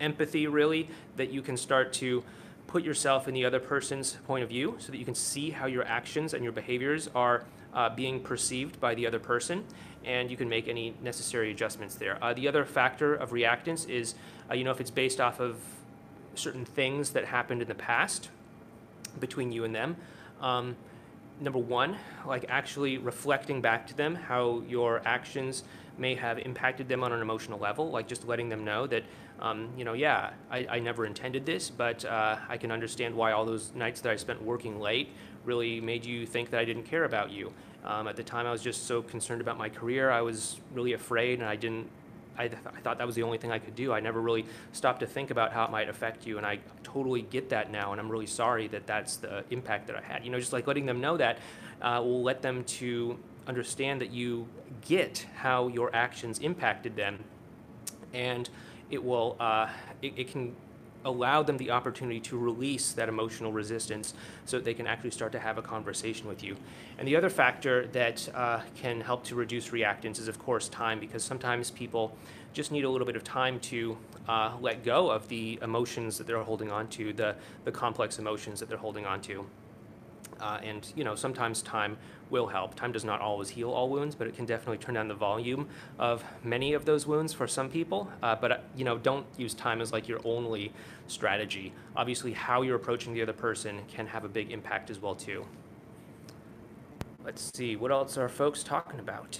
empathy, 0.00 0.46
really, 0.46 0.88
that 1.16 1.30
you 1.30 1.42
can 1.42 1.56
start 1.56 1.92
to 1.94 2.22
put 2.66 2.82
yourself 2.82 3.28
in 3.28 3.34
the 3.34 3.44
other 3.44 3.60
person's 3.60 4.14
point 4.26 4.42
of 4.42 4.48
view 4.48 4.76
so 4.78 4.90
that 4.90 4.98
you 4.98 5.04
can 5.04 5.14
see 5.14 5.50
how 5.50 5.66
your 5.66 5.84
actions 5.84 6.34
and 6.34 6.42
your 6.42 6.52
behaviors 6.52 7.08
are 7.14 7.44
uh, 7.74 7.88
being 7.88 8.20
perceived 8.20 8.80
by 8.80 8.94
the 8.94 9.06
other 9.06 9.18
person 9.18 9.64
and 10.04 10.30
you 10.30 10.36
can 10.36 10.48
make 10.48 10.68
any 10.68 10.94
necessary 11.02 11.50
adjustments 11.50 11.94
there. 11.94 12.22
Uh, 12.22 12.34
the 12.34 12.46
other 12.46 12.64
factor 12.64 13.14
of 13.14 13.30
reactance 13.30 13.88
is, 13.88 14.14
uh, 14.50 14.54
you 14.54 14.64
know, 14.64 14.70
if 14.70 14.80
it's 14.80 14.90
based 14.90 15.20
off 15.20 15.40
of 15.40 15.56
certain 16.34 16.64
things 16.64 17.10
that 17.10 17.24
happened 17.24 17.62
in 17.62 17.68
the 17.68 17.74
past 17.74 18.28
between 19.20 19.52
you 19.52 19.64
and 19.64 19.74
them. 19.74 19.96
Um, 20.40 20.76
number 21.40 21.58
one, 21.58 21.96
like 22.26 22.44
actually 22.48 22.98
reflecting 22.98 23.60
back 23.60 23.86
to 23.88 23.96
them 23.96 24.14
how 24.14 24.62
your 24.68 25.02
actions 25.04 25.64
may 25.98 26.14
have 26.14 26.38
impacted 26.38 26.88
them 26.88 27.02
on 27.04 27.12
an 27.12 27.20
emotional 27.20 27.58
level, 27.58 27.90
like 27.90 28.08
just 28.08 28.26
letting 28.26 28.48
them 28.48 28.64
know 28.64 28.86
that, 28.86 29.04
um, 29.40 29.68
you 29.76 29.84
know, 29.84 29.92
yeah, 29.92 30.30
I, 30.50 30.66
I 30.68 30.78
never 30.78 31.06
intended 31.06 31.46
this, 31.46 31.70
but 31.70 32.04
uh, 32.04 32.36
I 32.48 32.56
can 32.56 32.72
understand 32.72 33.14
why 33.14 33.32
all 33.32 33.44
those 33.44 33.72
nights 33.74 34.00
that 34.00 34.10
I 34.12 34.16
spent 34.16 34.42
working 34.42 34.80
late 34.80 35.10
really 35.44 35.80
made 35.80 36.04
you 36.04 36.26
think 36.26 36.50
that 36.50 36.60
I 36.60 36.64
didn't 36.64 36.84
care 36.84 37.04
about 37.04 37.30
you. 37.30 37.52
Um, 37.84 38.08
at 38.08 38.16
the 38.16 38.22
time, 38.22 38.46
I 38.46 38.50
was 38.50 38.62
just 38.62 38.86
so 38.86 39.02
concerned 39.02 39.40
about 39.40 39.58
my 39.58 39.68
career. 39.68 40.10
I 40.10 40.22
was 40.22 40.60
really 40.72 40.94
afraid, 40.94 41.38
and 41.40 41.48
I 41.48 41.56
didn't. 41.56 41.88
I, 42.36 42.48
th- 42.48 42.60
I, 42.66 42.80
thought 42.80 42.98
that 42.98 43.06
was 43.06 43.14
the 43.14 43.22
only 43.22 43.38
thing 43.38 43.52
I 43.52 43.58
could 43.58 43.74
do. 43.74 43.92
I 43.92 44.00
never 44.00 44.20
really 44.20 44.44
stopped 44.72 45.00
to 45.00 45.06
think 45.06 45.30
about 45.30 45.52
how 45.52 45.64
it 45.64 45.70
might 45.70 45.88
affect 45.88 46.26
you, 46.26 46.36
and 46.36 46.46
I 46.46 46.58
totally 46.82 47.22
get 47.22 47.50
that 47.50 47.70
now. 47.70 47.92
And 47.92 48.00
I'm 48.00 48.10
really 48.10 48.26
sorry 48.26 48.68
that 48.68 48.86
that's 48.86 49.16
the 49.16 49.44
impact 49.50 49.86
that 49.86 49.96
I 49.96 50.02
had. 50.02 50.24
You 50.24 50.30
know, 50.30 50.40
just 50.40 50.52
like 50.52 50.66
letting 50.66 50.86
them 50.86 51.00
know 51.00 51.16
that 51.16 51.38
uh, 51.80 52.00
will 52.02 52.22
let 52.22 52.42
them 52.42 52.64
to 52.64 53.18
understand 53.46 54.00
that 54.00 54.10
you 54.10 54.48
get 54.86 55.26
how 55.36 55.68
your 55.68 55.94
actions 55.94 56.38
impacted 56.40 56.96
them, 56.96 57.18
and 58.12 58.48
it 58.90 59.02
will. 59.02 59.36
Uh, 59.38 59.68
it, 60.02 60.14
it 60.16 60.30
can 60.30 60.54
allow 61.04 61.42
them 61.42 61.56
the 61.56 61.70
opportunity 61.70 62.20
to 62.20 62.38
release 62.38 62.92
that 62.92 63.08
emotional 63.08 63.52
resistance 63.52 64.14
so 64.44 64.56
that 64.56 64.64
they 64.64 64.74
can 64.74 64.86
actually 64.86 65.10
start 65.10 65.32
to 65.32 65.38
have 65.38 65.58
a 65.58 65.62
conversation 65.62 66.26
with 66.26 66.42
you. 66.42 66.56
And 66.98 67.06
the 67.06 67.16
other 67.16 67.30
factor 67.30 67.86
that 67.88 68.28
uh, 68.34 68.60
can 68.76 69.00
help 69.00 69.24
to 69.24 69.34
reduce 69.34 69.70
reactance 69.70 70.18
is, 70.18 70.28
of 70.28 70.38
course, 70.38 70.68
time, 70.68 71.00
because 71.00 71.22
sometimes 71.22 71.70
people 71.70 72.16
just 72.52 72.70
need 72.70 72.84
a 72.84 72.88
little 72.88 73.06
bit 73.06 73.16
of 73.16 73.24
time 73.24 73.58
to 73.58 73.96
uh, 74.28 74.52
let 74.60 74.84
go 74.84 75.10
of 75.10 75.28
the 75.28 75.58
emotions 75.60 76.16
that 76.18 76.26
they're 76.26 76.42
holding 76.42 76.70
on 76.70 76.88
to, 76.88 77.12
the, 77.12 77.34
the 77.64 77.72
complex 77.72 78.18
emotions 78.18 78.60
that 78.60 78.68
they're 78.68 78.78
holding 78.78 79.04
on 79.04 79.20
to. 79.22 79.44
Uh, 80.44 80.60
and 80.62 80.92
you 80.94 81.04
know, 81.04 81.14
sometimes 81.14 81.62
time 81.62 81.96
will 82.28 82.46
help. 82.46 82.74
Time 82.74 82.92
does 82.92 83.04
not 83.04 83.22
always 83.22 83.48
heal 83.48 83.70
all 83.70 83.88
wounds, 83.88 84.14
but 84.14 84.26
it 84.26 84.36
can 84.36 84.44
definitely 84.44 84.76
turn 84.76 84.94
down 84.94 85.08
the 85.08 85.14
volume 85.14 85.66
of 85.98 86.22
many 86.42 86.74
of 86.74 86.84
those 86.84 87.06
wounds 87.06 87.32
for 87.32 87.46
some 87.46 87.70
people. 87.70 88.10
Uh, 88.22 88.36
but 88.36 88.52
uh, 88.52 88.58
you 88.76 88.84
know, 88.84 88.98
don't 88.98 89.26
use 89.38 89.54
time 89.54 89.80
as 89.80 89.90
like 89.90 90.06
your 90.06 90.20
only 90.22 90.70
strategy. 91.06 91.72
Obviously, 91.96 92.34
how 92.34 92.60
you're 92.60 92.76
approaching 92.76 93.14
the 93.14 93.22
other 93.22 93.32
person 93.32 93.80
can 93.88 94.06
have 94.06 94.24
a 94.24 94.28
big 94.28 94.52
impact 94.52 94.90
as 94.90 95.00
well 95.00 95.14
too. 95.14 95.46
Let's 97.24 97.50
see, 97.54 97.74
what 97.74 97.90
else 97.90 98.18
are 98.18 98.28
folks 98.28 98.62
talking 98.62 99.00
about? 99.00 99.38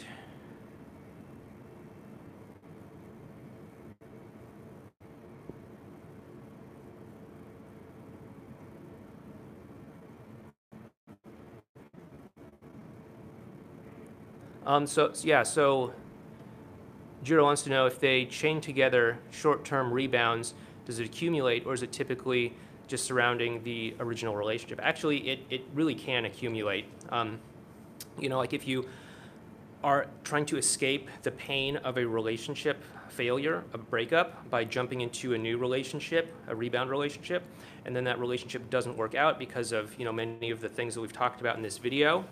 Um, 14.66 14.86
so 14.86 15.12
yeah, 15.22 15.42
so 15.42 15.92
Jiro 17.22 17.44
wants 17.44 17.62
to 17.62 17.70
know 17.70 17.86
if 17.86 18.00
they 18.00 18.26
chain 18.26 18.60
together 18.60 19.18
short-term 19.30 19.92
rebounds, 19.92 20.54
does 20.86 20.98
it 20.98 21.06
accumulate 21.06 21.66
or 21.66 21.74
is 21.74 21.82
it 21.82 21.92
typically 21.92 22.54
just 22.86 23.04
surrounding 23.04 23.62
the 23.62 23.94
original 24.00 24.36
relationship? 24.36 24.80
Actually, 24.82 25.28
it, 25.28 25.40
it 25.50 25.64
really 25.74 25.94
can 25.94 26.24
accumulate. 26.24 26.86
Um, 27.08 27.40
you 28.18 28.28
know, 28.28 28.38
like 28.38 28.52
if 28.52 28.68
you 28.68 28.86
are 29.82 30.06
trying 30.22 30.46
to 30.46 30.56
escape 30.56 31.08
the 31.22 31.30
pain 31.30 31.76
of 31.78 31.98
a 31.98 32.06
relationship 32.06 32.82
failure, 33.08 33.62
a 33.72 33.78
breakup, 33.78 34.48
by 34.50 34.64
jumping 34.64 35.02
into 35.02 35.34
a 35.34 35.38
new 35.38 35.56
relationship, 35.58 36.34
a 36.48 36.54
rebound 36.54 36.90
relationship, 36.90 37.42
and 37.84 37.94
then 37.94 38.04
that 38.04 38.18
relationship 38.18 38.68
doesn't 38.70 38.96
work 38.96 39.14
out 39.14 39.38
because 39.38 39.72
of 39.72 39.96
you 39.98 40.04
know 40.04 40.12
many 40.12 40.50
of 40.50 40.60
the 40.60 40.68
things 40.68 40.94
that 40.94 41.00
we've 41.00 41.12
talked 41.12 41.40
about 41.40 41.56
in 41.56 41.62
this 41.62 41.78
video. 41.78 42.24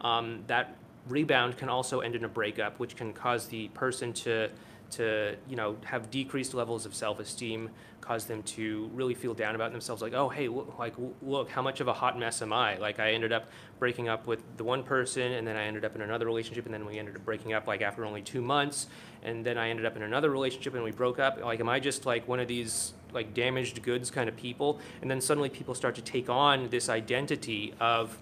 Um, 0.00 0.42
that 0.48 0.76
rebound 1.08 1.56
can 1.56 1.68
also 1.68 2.00
end 2.00 2.14
in 2.14 2.24
a 2.24 2.28
breakup, 2.28 2.78
which 2.78 2.96
can 2.96 3.12
cause 3.12 3.46
the 3.46 3.68
person 3.68 4.12
to 4.12 4.50
to 4.90 5.34
you 5.48 5.56
know 5.56 5.76
have 5.84 6.10
decreased 6.10 6.54
levels 6.54 6.86
of 6.86 6.94
self-esteem 6.94 7.70
cause 8.00 8.26
them 8.26 8.42
to 8.42 8.90
really 8.92 9.14
feel 9.14 9.32
down 9.32 9.54
about 9.54 9.72
themselves 9.72 10.02
like 10.02 10.12
oh 10.12 10.28
hey 10.28 10.46
like 10.78 10.94
look 11.22 11.48
how 11.50 11.62
much 11.62 11.80
of 11.80 11.88
a 11.88 11.92
hot 11.92 12.18
mess 12.18 12.42
am 12.42 12.52
i? 12.52 12.76
Like 12.76 13.00
i 13.00 13.12
ended 13.12 13.32
up 13.32 13.48
breaking 13.78 14.08
up 14.08 14.26
with 14.26 14.42
the 14.56 14.62
one 14.62 14.82
person 14.82 15.32
and 15.32 15.46
then 15.46 15.56
i 15.56 15.64
ended 15.64 15.84
up 15.84 15.96
in 15.96 16.02
another 16.02 16.26
relationship 16.26 16.66
and 16.66 16.74
then 16.74 16.84
we 16.84 16.98
ended 16.98 17.16
up 17.16 17.24
breaking 17.24 17.54
up 17.54 17.66
like 17.66 17.80
after 17.80 18.04
only 18.04 18.22
two 18.22 18.42
months 18.42 18.88
and 19.22 19.44
then 19.44 19.56
i 19.56 19.70
ended 19.70 19.86
up 19.86 19.96
in 19.96 20.02
another 20.02 20.30
relationship 20.30 20.74
and 20.74 20.84
we 20.84 20.92
broke 20.92 21.18
up. 21.18 21.40
Like 21.42 21.60
am 21.60 21.68
i 21.68 21.80
just 21.80 22.04
like 22.04 22.28
one 22.28 22.38
of 22.38 22.46
these 22.46 22.92
like 23.12 23.32
damaged 23.32 23.82
goods 23.82 24.10
kind 24.10 24.28
of 24.28 24.36
people? 24.36 24.80
And 25.00 25.10
then 25.10 25.20
suddenly 25.20 25.48
people 25.48 25.74
start 25.74 25.94
to 25.94 26.02
take 26.02 26.28
on 26.28 26.68
this 26.68 26.88
identity 26.88 27.74
of 27.80 28.18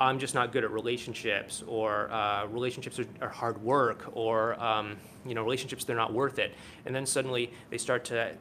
I'm 0.00 0.18
just 0.18 0.34
not 0.34 0.52
good 0.52 0.64
at 0.64 0.70
relationships, 0.70 1.62
or 1.66 2.10
uh, 2.10 2.46
relationships 2.46 2.98
are, 2.98 3.06
are, 3.20 3.28
hard 3.28 3.62
work, 3.62 4.10
or 4.14 4.60
um, 4.60 4.96
you 5.24 5.34
know, 5.34 5.42
relationships 5.42 5.84
they're 5.84 5.96
not 5.96 6.12
worth 6.12 6.38
it. 6.38 6.54
And 6.86 6.94
then 6.94 7.06
suddenly 7.06 7.52
they 7.70 7.78
start 7.78 8.04
to 8.06 8.32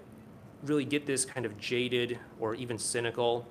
really 0.63 0.85
get 0.85 1.05
this 1.05 1.25
kind 1.25 1.45
of 1.45 1.57
jaded 1.57 2.19
or 2.39 2.55
even 2.55 2.77
cynical 2.77 3.47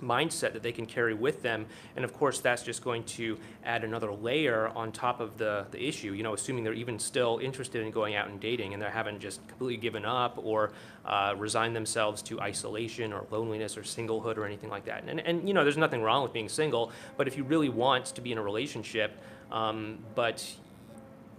mindset 0.00 0.52
that 0.52 0.62
they 0.62 0.72
can 0.72 0.86
carry 0.86 1.14
with 1.14 1.42
them. 1.42 1.66
And 1.96 2.04
of 2.04 2.12
course, 2.12 2.40
that's 2.40 2.62
just 2.62 2.82
going 2.82 3.04
to 3.04 3.38
add 3.64 3.84
another 3.84 4.12
layer 4.12 4.68
on 4.68 4.92
top 4.92 5.20
of 5.20 5.38
the, 5.38 5.66
the 5.70 5.86
issue, 5.86 6.12
you 6.12 6.22
know, 6.22 6.34
assuming 6.34 6.64
they're 6.64 6.72
even 6.72 6.98
still 6.98 7.38
interested 7.42 7.84
in 7.84 7.90
going 7.90 8.14
out 8.14 8.28
and 8.28 8.40
dating 8.40 8.74
and 8.74 8.82
they 8.82 8.86
haven't 8.86 9.20
just 9.20 9.46
completely 9.48 9.76
given 9.76 10.04
up 10.04 10.38
or 10.42 10.72
uh, 11.04 11.34
resigned 11.36 11.74
themselves 11.74 12.22
to 12.22 12.40
isolation 12.40 13.12
or 13.12 13.24
loneliness 13.30 13.76
or 13.76 13.82
singlehood 13.82 14.36
or 14.36 14.44
anything 14.44 14.70
like 14.70 14.84
that. 14.84 15.04
And, 15.06 15.20
and, 15.20 15.46
you 15.46 15.54
know, 15.54 15.64
there's 15.64 15.76
nothing 15.76 16.02
wrong 16.02 16.22
with 16.22 16.32
being 16.32 16.48
single, 16.48 16.92
but 17.16 17.28
if 17.28 17.36
you 17.36 17.44
really 17.44 17.68
want 17.68 18.06
to 18.06 18.20
be 18.20 18.32
in 18.32 18.38
a 18.38 18.42
relationship, 18.42 19.18
um, 19.50 19.98
but 20.14 20.44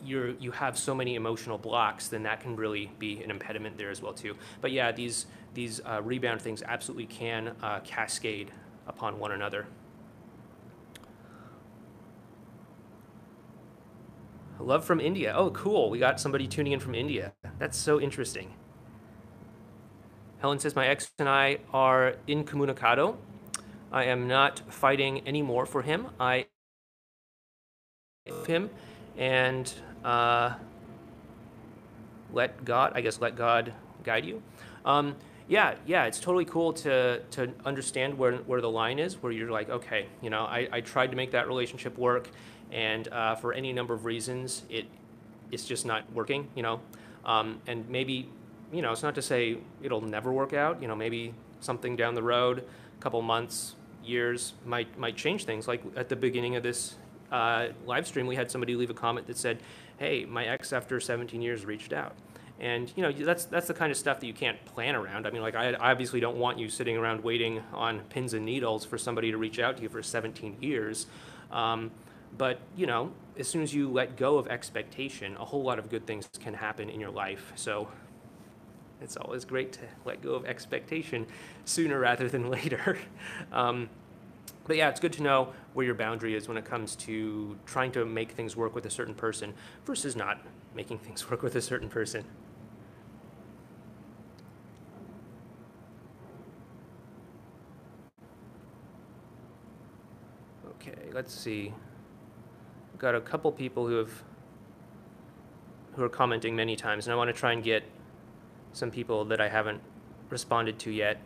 you're 0.05 0.29
you 0.31 0.51
have 0.51 0.77
so 0.77 0.95
many 0.95 1.15
emotional 1.15 1.57
blocks, 1.57 2.07
then 2.07 2.23
that 2.23 2.41
can 2.41 2.55
really 2.55 2.91
be 2.99 3.21
an 3.23 3.31
impediment 3.31 3.77
there 3.77 3.89
as 3.89 4.01
well 4.01 4.13
too. 4.13 4.35
But 4.61 4.71
yeah, 4.71 4.91
these 4.91 5.25
these 5.53 5.81
uh, 5.85 6.01
rebound 6.03 6.41
things 6.41 6.63
absolutely 6.65 7.05
can 7.05 7.55
uh, 7.61 7.79
cascade 7.81 8.51
upon 8.87 9.19
one 9.19 9.31
another. 9.31 9.67
Love 14.59 14.83
from 14.83 14.99
India. 14.99 15.33
Oh, 15.35 15.51
cool. 15.51 15.89
We 15.89 15.99
got 15.99 16.19
somebody 16.19 16.45
tuning 16.47 16.73
in 16.73 16.79
from 16.79 16.93
India. 16.93 17.33
That's 17.59 17.77
so 17.77 17.99
interesting. 17.99 18.53
Helen 20.39 20.59
says, 20.59 20.75
My 20.75 20.87
ex 20.87 21.11
and 21.17 21.29
I 21.29 21.59
are 21.73 22.15
incommunicado. 22.27 23.17
I 23.91 24.05
am 24.05 24.27
not 24.27 24.61
fighting 24.71 25.27
anymore 25.27 25.65
for 25.65 25.81
him. 25.81 26.07
I 26.19 26.47
love 28.29 28.45
him 28.45 28.69
and 29.17 29.73
uh, 30.03 30.53
let 32.31 32.63
God, 32.63 32.91
I 32.95 33.01
guess, 33.01 33.19
let 33.19 33.35
God 33.35 33.73
guide 34.03 34.25
you. 34.25 34.41
Um, 34.85 35.15
yeah, 35.49 35.73
yeah, 35.87 36.05
it's 36.05 36.19
totally 36.19 36.45
cool 36.45 36.73
to 36.73 37.21
to 37.31 37.51
understand 37.65 38.17
where 38.17 38.37
where 38.37 38.61
the 38.61 38.69
line 38.69 38.99
is, 38.99 39.21
where 39.21 39.31
you're 39.31 39.49
like, 39.49 39.69
okay, 39.69 40.05
you 40.21 40.29
know, 40.29 40.43
I, 40.43 40.69
I 40.71 40.81
tried 40.81 41.09
to 41.09 41.17
make 41.17 41.31
that 41.31 41.47
relationship 41.47 41.97
work, 41.97 42.29
and 42.71 43.07
uh, 43.07 43.33
for 43.33 43.51
any 43.51 43.73
number 43.73 43.95
of 43.95 44.05
reasons, 44.05 44.63
it 44.69 44.85
it's 45.51 45.65
just 45.65 45.87
not 45.87 46.03
working, 46.13 46.47
you 46.55 46.61
know, 46.61 46.79
um, 47.25 47.59
and 47.65 47.89
maybe, 47.89 48.29
you 48.71 48.83
know, 48.83 48.91
it's 48.91 49.01
not 49.01 49.15
to 49.15 49.23
say 49.23 49.57
it'll 49.81 50.01
never 50.01 50.31
work 50.31 50.53
out, 50.53 50.79
you 50.83 50.87
know, 50.87 50.95
maybe 50.95 51.33
something 51.61 51.95
down 51.95 52.13
the 52.13 52.21
road, 52.21 52.59
a 52.59 53.01
couple 53.01 53.19
months, 53.23 53.73
years 54.03 54.53
might 54.65 54.99
might 54.99 55.17
change 55.17 55.45
things. 55.45 55.67
Like 55.67 55.81
at 55.95 56.09
the 56.09 56.15
beginning 56.15 56.57
of 56.57 56.63
this 56.63 56.93
uh, 57.31 57.69
live 57.87 58.05
stream, 58.05 58.27
we 58.27 58.35
had 58.35 58.51
somebody 58.51 58.75
leave 58.75 58.91
a 58.91 58.93
comment 58.93 59.25
that 59.25 59.37
said, 59.37 59.63
"Hey, 59.97 60.25
my 60.25 60.45
ex 60.45 60.71
after 60.73 60.99
17 60.99 61.41
years 61.41 61.65
reached 61.65 61.91
out." 61.91 62.15
And 62.59 62.91
you 62.95 63.03
know 63.03 63.11
that's 63.11 63.45
that's 63.45 63.67
the 63.67 63.73
kind 63.73 63.91
of 63.91 63.97
stuff 63.97 64.19
that 64.19 64.27
you 64.27 64.33
can't 64.33 64.63
plan 64.65 64.95
around. 64.95 65.25
I 65.25 65.31
mean, 65.31 65.41
like 65.41 65.55
I 65.55 65.73
obviously 65.75 66.19
don't 66.19 66.37
want 66.37 66.59
you 66.59 66.69
sitting 66.69 66.97
around 66.97 67.23
waiting 67.23 67.63
on 67.73 68.01
pins 68.09 68.33
and 68.33 68.45
needles 68.45 68.85
for 68.85 68.97
somebody 68.97 69.31
to 69.31 69.37
reach 69.37 69.59
out 69.59 69.77
to 69.77 69.83
you 69.83 69.89
for 69.89 70.03
17 70.03 70.57
years. 70.59 71.07
Um, 71.51 71.91
but 72.37 72.59
you 72.75 72.85
know, 72.85 73.11
as 73.37 73.47
soon 73.47 73.61
as 73.63 73.73
you 73.73 73.89
let 73.89 74.17
go 74.17 74.37
of 74.37 74.47
expectation, 74.47 75.37
a 75.37 75.45
whole 75.45 75.63
lot 75.63 75.79
of 75.79 75.89
good 75.89 76.05
things 76.05 76.29
can 76.41 76.53
happen 76.53 76.89
in 76.89 76.99
your 76.99 77.11
life. 77.11 77.53
So 77.55 77.87
it's 79.01 79.17
always 79.17 79.45
great 79.45 79.71
to 79.73 79.81
let 80.05 80.21
go 80.21 80.33
of 80.33 80.45
expectation 80.45 81.25
sooner 81.65 81.99
rather 81.99 82.27
than 82.27 82.49
later. 82.51 82.97
um, 83.51 83.89
but 84.67 84.77
yeah, 84.77 84.89
it's 84.89 84.99
good 84.99 85.13
to 85.13 85.23
know 85.23 85.53
where 85.73 85.85
your 85.85 85.95
boundary 85.95 86.35
is 86.35 86.47
when 86.47 86.57
it 86.57 86.65
comes 86.65 86.95
to 86.97 87.57
trying 87.65 87.91
to 87.93 88.05
make 88.05 88.31
things 88.31 88.55
work 88.55 88.75
with 88.75 88.85
a 88.85 88.89
certain 88.89 89.15
person 89.15 89.53
versus 89.85 90.15
not 90.15 90.39
making 90.75 90.99
things 90.99 91.29
work 91.31 91.41
with 91.41 91.55
a 91.55 91.61
certain 91.61 91.89
person. 91.89 92.23
Okay, 100.65 100.98
let's 101.13 101.33
see. 101.33 101.73
We've 102.91 102.99
got 102.99 103.15
a 103.15 103.21
couple 103.21 103.51
people 103.51 103.87
who 103.87 103.95
have 103.95 104.23
who 105.95 106.03
are 106.03 106.09
commenting 106.09 106.55
many 106.55 106.75
times, 106.75 107.07
and 107.07 107.13
I 107.13 107.17
want 107.17 107.29
to 107.29 107.33
try 107.33 107.51
and 107.51 107.63
get 107.63 107.83
some 108.73 108.91
people 108.91 109.25
that 109.25 109.41
I 109.41 109.49
haven't 109.49 109.81
responded 110.29 110.79
to 110.79 110.91
yet. 110.91 111.21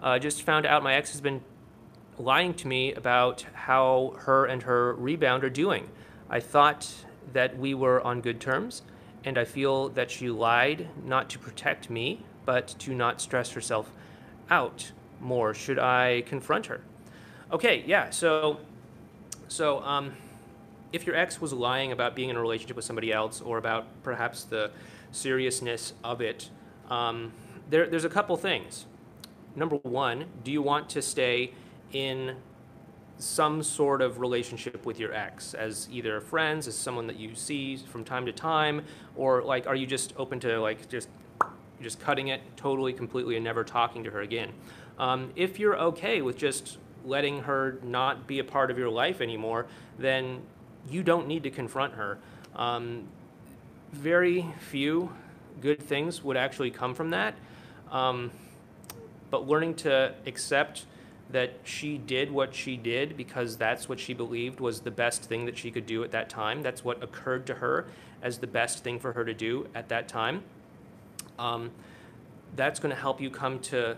I 0.00 0.16
uh, 0.16 0.18
just 0.18 0.42
found 0.42 0.64
out 0.64 0.82
my 0.82 0.94
ex 0.94 1.12
has 1.12 1.20
been 1.20 1.42
lying 2.18 2.54
to 2.54 2.68
me 2.68 2.92
about 2.94 3.44
how 3.52 4.14
her 4.20 4.46
and 4.46 4.62
her 4.62 4.94
rebound 4.94 5.44
are 5.44 5.50
doing. 5.50 5.88
I 6.30 6.40
thought 6.40 6.90
that 7.32 7.58
we 7.58 7.74
were 7.74 8.00
on 8.02 8.20
good 8.20 8.40
terms, 8.40 8.82
and 9.24 9.36
I 9.36 9.44
feel 9.44 9.88
that 9.90 10.10
she 10.10 10.30
lied 10.30 10.88
not 11.04 11.28
to 11.30 11.38
protect 11.38 11.90
me, 11.90 12.24
but 12.44 12.68
to 12.80 12.94
not 12.94 13.20
stress 13.20 13.50
herself 13.50 13.90
out 14.50 14.92
more. 15.20 15.54
Should 15.54 15.78
I 15.78 16.22
confront 16.22 16.66
her? 16.66 16.82
Okay, 17.54 17.84
yeah. 17.86 18.10
So, 18.10 18.58
so 19.46 19.78
um, 19.84 20.12
if 20.92 21.06
your 21.06 21.14
ex 21.14 21.40
was 21.40 21.52
lying 21.52 21.92
about 21.92 22.16
being 22.16 22.28
in 22.28 22.34
a 22.34 22.40
relationship 22.40 22.74
with 22.74 22.84
somebody 22.84 23.12
else, 23.12 23.40
or 23.40 23.58
about 23.58 23.86
perhaps 24.02 24.42
the 24.42 24.72
seriousness 25.12 25.92
of 26.02 26.20
it, 26.20 26.50
um, 26.90 27.32
there, 27.70 27.86
there's 27.86 28.04
a 28.04 28.08
couple 28.08 28.36
things. 28.36 28.86
Number 29.54 29.76
one, 29.76 30.24
do 30.42 30.50
you 30.50 30.62
want 30.62 30.88
to 30.90 31.00
stay 31.00 31.52
in 31.92 32.34
some 33.18 33.62
sort 33.62 34.02
of 34.02 34.18
relationship 34.18 34.84
with 34.84 34.98
your 34.98 35.14
ex 35.14 35.54
as 35.54 35.88
either 35.92 36.20
friends, 36.20 36.66
as 36.66 36.74
someone 36.74 37.06
that 37.06 37.20
you 37.20 37.36
see 37.36 37.76
from 37.76 38.02
time 38.02 38.26
to 38.26 38.32
time, 38.32 38.82
or 39.14 39.44
like 39.44 39.68
are 39.68 39.76
you 39.76 39.86
just 39.86 40.12
open 40.16 40.40
to 40.40 40.58
like 40.58 40.88
just 40.88 41.08
just 41.80 42.00
cutting 42.00 42.28
it 42.28 42.40
totally, 42.56 42.92
completely, 42.92 43.36
and 43.36 43.44
never 43.44 43.62
talking 43.62 44.02
to 44.02 44.10
her 44.10 44.22
again? 44.22 44.50
Um, 44.98 45.30
if 45.36 45.60
you're 45.60 45.78
okay 45.78 46.20
with 46.20 46.36
just 46.36 46.78
letting 47.04 47.42
her 47.42 47.78
not 47.82 48.26
be 48.26 48.38
a 48.38 48.44
part 48.44 48.70
of 48.70 48.78
your 48.78 48.90
life 48.90 49.20
anymore, 49.20 49.66
then 49.98 50.42
you 50.88 51.02
don't 51.02 51.26
need 51.26 51.42
to 51.42 51.50
confront 51.50 51.94
her. 51.94 52.18
Um, 52.54 53.04
very 53.92 54.46
few 54.60 55.12
good 55.60 55.82
things 55.82 56.22
would 56.22 56.36
actually 56.36 56.70
come 56.70 56.94
from 56.94 57.10
that. 57.10 57.34
Um, 57.90 58.30
but 59.30 59.46
learning 59.46 59.74
to 59.76 60.14
accept 60.26 60.86
that 61.30 61.54
she 61.64 61.98
did 61.98 62.30
what 62.30 62.54
she 62.54 62.76
did 62.76 63.16
because 63.16 63.56
that's 63.56 63.88
what 63.88 63.98
she 63.98 64.14
believed 64.14 64.60
was 64.60 64.80
the 64.80 64.90
best 64.90 65.24
thing 65.24 65.46
that 65.46 65.56
she 65.56 65.70
could 65.70 65.86
do 65.86 66.04
at 66.04 66.12
that 66.12 66.28
time. 66.28 66.62
That's 66.62 66.84
what 66.84 67.02
occurred 67.02 67.46
to 67.46 67.54
her 67.54 67.86
as 68.22 68.38
the 68.38 68.46
best 68.46 68.84
thing 68.84 68.98
for 68.98 69.12
her 69.12 69.24
to 69.24 69.34
do 69.34 69.66
at 69.74 69.88
that 69.88 70.06
time. 70.06 70.42
Um, 71.38 71.70
that's 72.54 72.78
going 72.78 72.94
to 72.94 73.00
help 73.00 73.20
you 73.20 73.30
come 73.30 73.58
to 73.60 73.96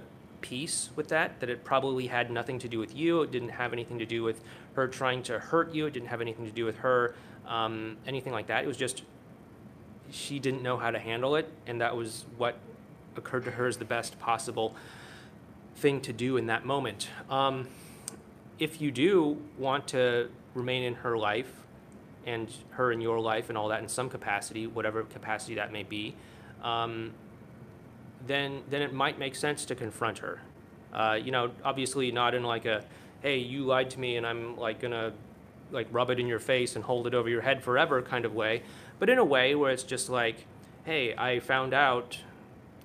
peace 0.49 0.91
with 0.95 1.09
that, 1.09 1.41
that 1.41 1.51
it 1.51 1.65
probably 1.65 2.07
had 2.07 2.31
nothing 2.31 2.59
to 2.61 2.69
do 2.69 2.79
with 2.79 2.95
you. 2.95 3.23
It 3.23 3.33
didn't 3.33 3.49
have 3.49 3.73
anything 3.73 3.99
to 3.99 4.07
do 4.07 4.23
with 4.23 4.41
her 4.75 4.87
trying 4.87 5.23
to 5.25 5.39
hurt 5.39 5.75
you. 5.75 5.87
It 5.87 5.93
didn't 5.93 6.09
have 6.09 6.21
anything 6.21 6.47
to 6.47 6.53
do 6.53 6.65
with 6.65 6.79
her, 6.79 7.15
um, 7.47 7.97
anything 8.07 8.33
like 8.33 8.47
that. 8.47 8.63
It 8.63 8.67
was 8.67 8.77
just 8.77 9.03
she 10.11 10.39
didn't 10.39 10.63
know 10.63 10.77
how 10.77 10.93
to 10.93 10.99
handle 11.01 11.35
it, 11.35 11.53
and 11.67 11.81
that 11.81 11.97
was 11.97 12.27
what 12.37 12.57
occurred 13.17 13.45
to 13.45 13.51
her 13.53 13.67
as 13.67 13.79
the 13.79 13.85
best 13.85 14.19
possible 14.21 14.75
thing 15.75 16.01
to 16.03 16.13
do 16.13 16.37
in 16.37 16.47
that 16.47 16.65
moment. 16.65 17.09
Um, 17.29 17.69
if 18.59 18.81
you 18.81 18.93
do 18.93 19.43
want 19.59 19.89
to 19.89 20.31
remain 20.55 20.85
in 20.85 20.95
her 20.95 21.19
life 21.19 21.65
and 22.25 22.53
her 22.71 22.93
in 22.93 23.01
your 23.01 23.19
life 23.21 23.49
and 23.49 23.59
all 23.59 23.69
that 23.69 23.83
in 23.83 23.89
some 23.89 24.09
capacity, 24.09 24.67
whatever 24.67 25.03
capacity 25.03 25.57
that 25.57 25.73
may 25.73 25.83
be, 25.83 26.15
um, 26.63 27.13
then 28.27 28.63
then 28.71 28.83
it 28.83 28.93
might 28.93 29.19
make 29.19 29.35
sense 29.35 29.65
to 29.67 29.75
confront 29.75 30.19
her. 30.19 30.41
Uh, 30.93 31.19
you 31.23 31.31
know, 31.31 31.51
obviously 31.65 32.11
not 32.11 32.35
in 32.35 32.43
like 32.43 32.65
a, 32.65 32.85
hey, 33.23 33.39
you 33.39 33.65
lied 33.65 33.91
to 33.91 34.01
me 34.01 34.17
and 34.17 34.27
I'm 34.27 34.57
like 34.57 34.81
gonna 34.81 35.13
like 35.71 35.89
rub 35.91 36.11
it 36.11 36.21
in 36.21 36.27
your 36.27 36.39
face 36.39 36.77
and 36.77 36.85
hold 36.85 37.07
it 37.07 37.15
over 37.15 37.29
your 37.29 37.43
head 37.43 37.63
forever 37.63 38.01
kind 38.01 38.25
of 38.25 38.35
way, 38.35 38.63
but 38.99 39.11
in 39.11 39.19
a 39.19 39.25
way 39.25 39.55
where 39.55 39.71
it's 39.71 39.83
just 39.83 40.09
like, 40.09 40.47
hey, 40.85 41.15
I 41.17 41.41
found 41.41 41.75
out 41.75 42.19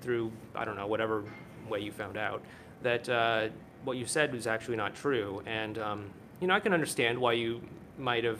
through 0.02 0.32
I 0.56 0.66
don't 0.66 0.76
know 0.76 0.88
whatever 0.88 1.24
way 1.70 1.80
you 1.80 1.92
found 1.92 2.18
out 2.18 2.42
that 2.82 3.08
uh, 3.08 3.48
what 3.84 3.98
you 3.98 4.06
said 4.06 4.34
was 4.34 4.48
actually 4.48 4.78
not 4.78 4.96
true, 4.96 5.42
and 5.46 5.78
um, 5.78 6.10
you 6.40 6.48
know 6.48 6.54
I 6.54 6.60
can 6.60 6.74
understand 6.74 7.18
why 7.20 7.34
you 7.34 7.62
might 7.98 8.24
have 8.24 8.40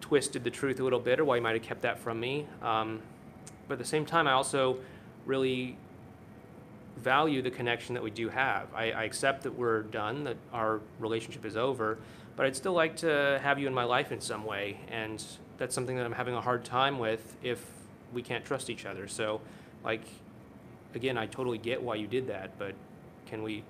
twisted 0.00 0.44
the 0.44 0.50
truth 0.50 0.78
a 0.80 0.84
little 0.84 1.00
bit 1.00 1.18
or 1.18 1.24
why 1.24 1.36
you 1.36 1.42
might 1.42 1.54
have 1.54 1.62
kept 1.62 1.82
that 1.82 1.98
from 1.98 2.20
me. 2.20 2.46
Um, 2.62 3.00
but 3.68 3.74
at 3.74 3.78
the 3.78 3.84
same 3.84 4.06
time, 4.06 4.26
I 4.28 4.32
also 4.32 4.78
really 5.26 5.76
value 6.96 7.42
the 7.42 7.50
connection 7.50 7.94
that 7.94 8.02
we 8.02 8.10
do 8.10 8.28
have. 8.28 8.68
I, 8.74 8.90
I, 8.92 9.04
accept 9.04 9.42
that 9.42 9.56
we're 9.56 9.82
done, 9.82 10.24
that 10.24 10.36
our 10.52 10.80
relationship 10.98 11.44
is 11.44 11.56
over, 11.56 11.98
but 12.36 12.46
I'd 12.46 12.56
still 12.56 12.72
like 12.72 12.96
to 12.98 13.38
have 13.42 13.58
you 13.58 13.66
in 13.66 13.74
my 13.74 13.84
life 13.84 14.12
in 14.12 14.20
some 14.20 14.44
way. 14.44 14.80
And 14.88 15.22
that's 15.58 15.74
something 15.74 15.96
that 15.96 16.06
I'm 16.06 16.12
having 16.12 16.34
a 16.34 16.40
hard 16.40 16.64
time 16.64 16.98
with 16.98 17.36
if 17.42 17.64
we 18.14 18.22
can't 18.22 18.44
trust 18.44 18.70
each 18.70 18.86
other. 18.86 19.08
So, 19.08 19.40
like, 19.84 20.02
again, 20.94 21.18
I 21.18 21.26
totally 21.26 21.58
get 21.58 21.82
why 21.82 21.96
you 21.96 22.06
did 22.06 22.28
that, 22.28 22.58
but 22.58 22.74
can 23.26 23.42
we 23.42 23.62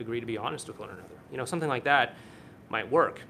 agree 0.00 0.20
to 0.20 0.26
be 0.26 0.38
honest 0.38 0.66
with 0.66 0.78
one 0.78 0.88
another. 0.88 1.04
You 1.30 1.36
know, 1.36 1.44
something 1.44 1.68
like 1.68 1.84
that 1.84 2.14
might 2.68 2.90
work. 2.90 3.20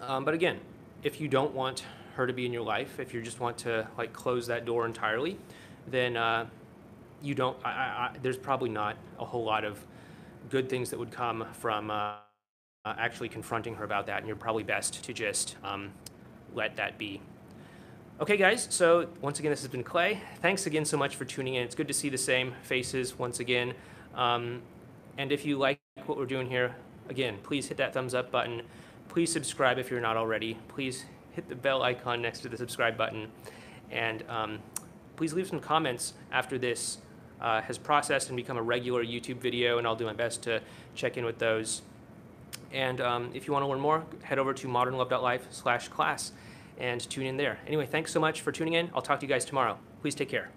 Um, 0.00 0.24
but 0.24 0.34
again, 0.34 0.58
if 1.02 1.20
you 1.20 1.28
don't 1.28 1.54
want 1.54 1.84
her 2.16 2.26
to 2.26 2.32
be 2.32 2.46
in 2.46 2.52
your 2.52 2.62
life, 2.62 2.98
if 2.98 3.14
you 3.14 3.22
just 3.22 3.40
want 3.40 3.58
to 3.58 3.86
like 3.96 4.12
close 4.12 4.46
that 4.48 4.64
door 4.64 4.86
entirely, 4.86 5.38
then 5.86 6.16
uh, 6.16 6.46
you 7.22 7.34
don't. 7.34 7.56
I, 7.64 7.70
I, 7.70 8.10
there's 8.22 8.36
probably 8.36 8.70
not 8.70 8.96
a 9.18 9.24
whole 9.24 9.44
lot 9.44 9.64
of 9.64 9.78
good 10.50 10.68
things 10.68 10.90
that 10.90 10.98
would 10.98 11.10
come 11.10 11.46
from 11.52 11.90
uh, 11.90 12.14
uh, 12.84 12.94
actually 12.98 13.28
confronting 13.28 13.74
her 13.76 13.84
about 13.84 14.06
that, 14.06 14.18
and 14.18 14.26
you're 14.26 14.36
probably 14.36 14.64
best 14.64 15.04
to 15.04 15.12
just 15.12 15.56
um, 15.62 15.90
let 16.54 16.76
that 16.76 16.98
be. 16.98 17.20
Okay, 18.20 18.36
guys, 18.36 18.66
so 18.70 19.08
once 19.20 19.38
again, 19.38 19.50
this 19.50 19.62
has 19.62 19.70
been 19.70 19.82
Clay. 19.82 20.20
Thanks 20.40 20.66
again 20.66 20.84
so 20.84 20.96
much 20.96 21.16
for 21.16 21.24
tuning 21.24 21.54
in. 21.54 21.64
It's 21.64 21.74
good 21.74 21.88
to 21.88 21.94
see 21.94 22.08
the 22.08 22.18
same 22.18 22.54
faces 22.62 23.18
once 23.18 23.40
again. 23.40 23.74
Um, 24.14 24.62
and 25.18 25.32
if 25.32 25.44
you 25.44 25.58
like 25.58 25.80
what 26.06 26.18
we're 26.18 26.26
doing 26.26 26.48
here, 26.48 26.76
again, 27.08 27.38
please 27.42 27.66
hit 27.66 27.78
that 27.78 27.94
thumbs 27.94 28.14
up 28.14 28.30
button. 28.30 28.62
Please 29.08 29.32
subscribe 29.32 29.78
if 29.78 29.90
you're 29.90 30.00
not 30.00 30.16
already. 30.16 30.58
Please 30.68 31.04
hit 31.32 31.48
the 31.48 31.54
bell 31.54 31.82
icon 31.82 32.22
next 32.22 32.40
to 32.40 32.48
the 32.48 32.56
subscribe 32.56 32.96
button. 32.96 33.28
And 33.90 34.24
um, 34.28 34.58
please 35.16 35.32
leave 35.32 35.48
some 35.48 35.60
comments 35.60 36.14
after 36.30 36.58
this 36.58 36.98
uh, 37.42 37.60
has 37.60 37.76
processed 37.76 38.28
and 38.28 38.36
become 38.36 38.56
a 38.56 38.62
regular 38.62 39.04
YouTube 39.04 39.36
video, 39.36 39.78
and 39.78 39.86
I'll 39.86 39.96
do 39.96 40.06
my 40.06 40.14
best 40.14 40.42
to 40.44 40.62
check 40.94 41.18
in 41.18 41.24
with 41.24 41.38
those. 41.38 41.82
And 42.72 43.00
um, 43.00 43.30
if 43.34 43.46
you 43.46 43.52
want 43.52 43.64
to 43.64 43.66
learn 43.66 43.80
more, 43.80 44.04
head 44.22 44.38
over 44.38 44.54
to 44.54 44.68
modernlove.life 44.68 45.48
slash 45.50 45.88
class 45.88 46.32
and 46.78 47.00
tune 47.10 47.26
in 47.26 47.36
there. 47.36 47.58
Anyway, 47.66 47.86
thanks 47.86 48.12
so 48.12 48.20
much 48.20 48.40
for 48.40 48.52
tuning 48.52 48.74
in. 48.74 48.90
I'll 48.94 49.02
talk 49.02 49.20
to 49.20 49.26
you 49.26 49.30
guys 49.30 49.44
tomorrow. 49.44 49.78
Please 50.00 50.14
take 50.14 50.28
care. 50.28 50.50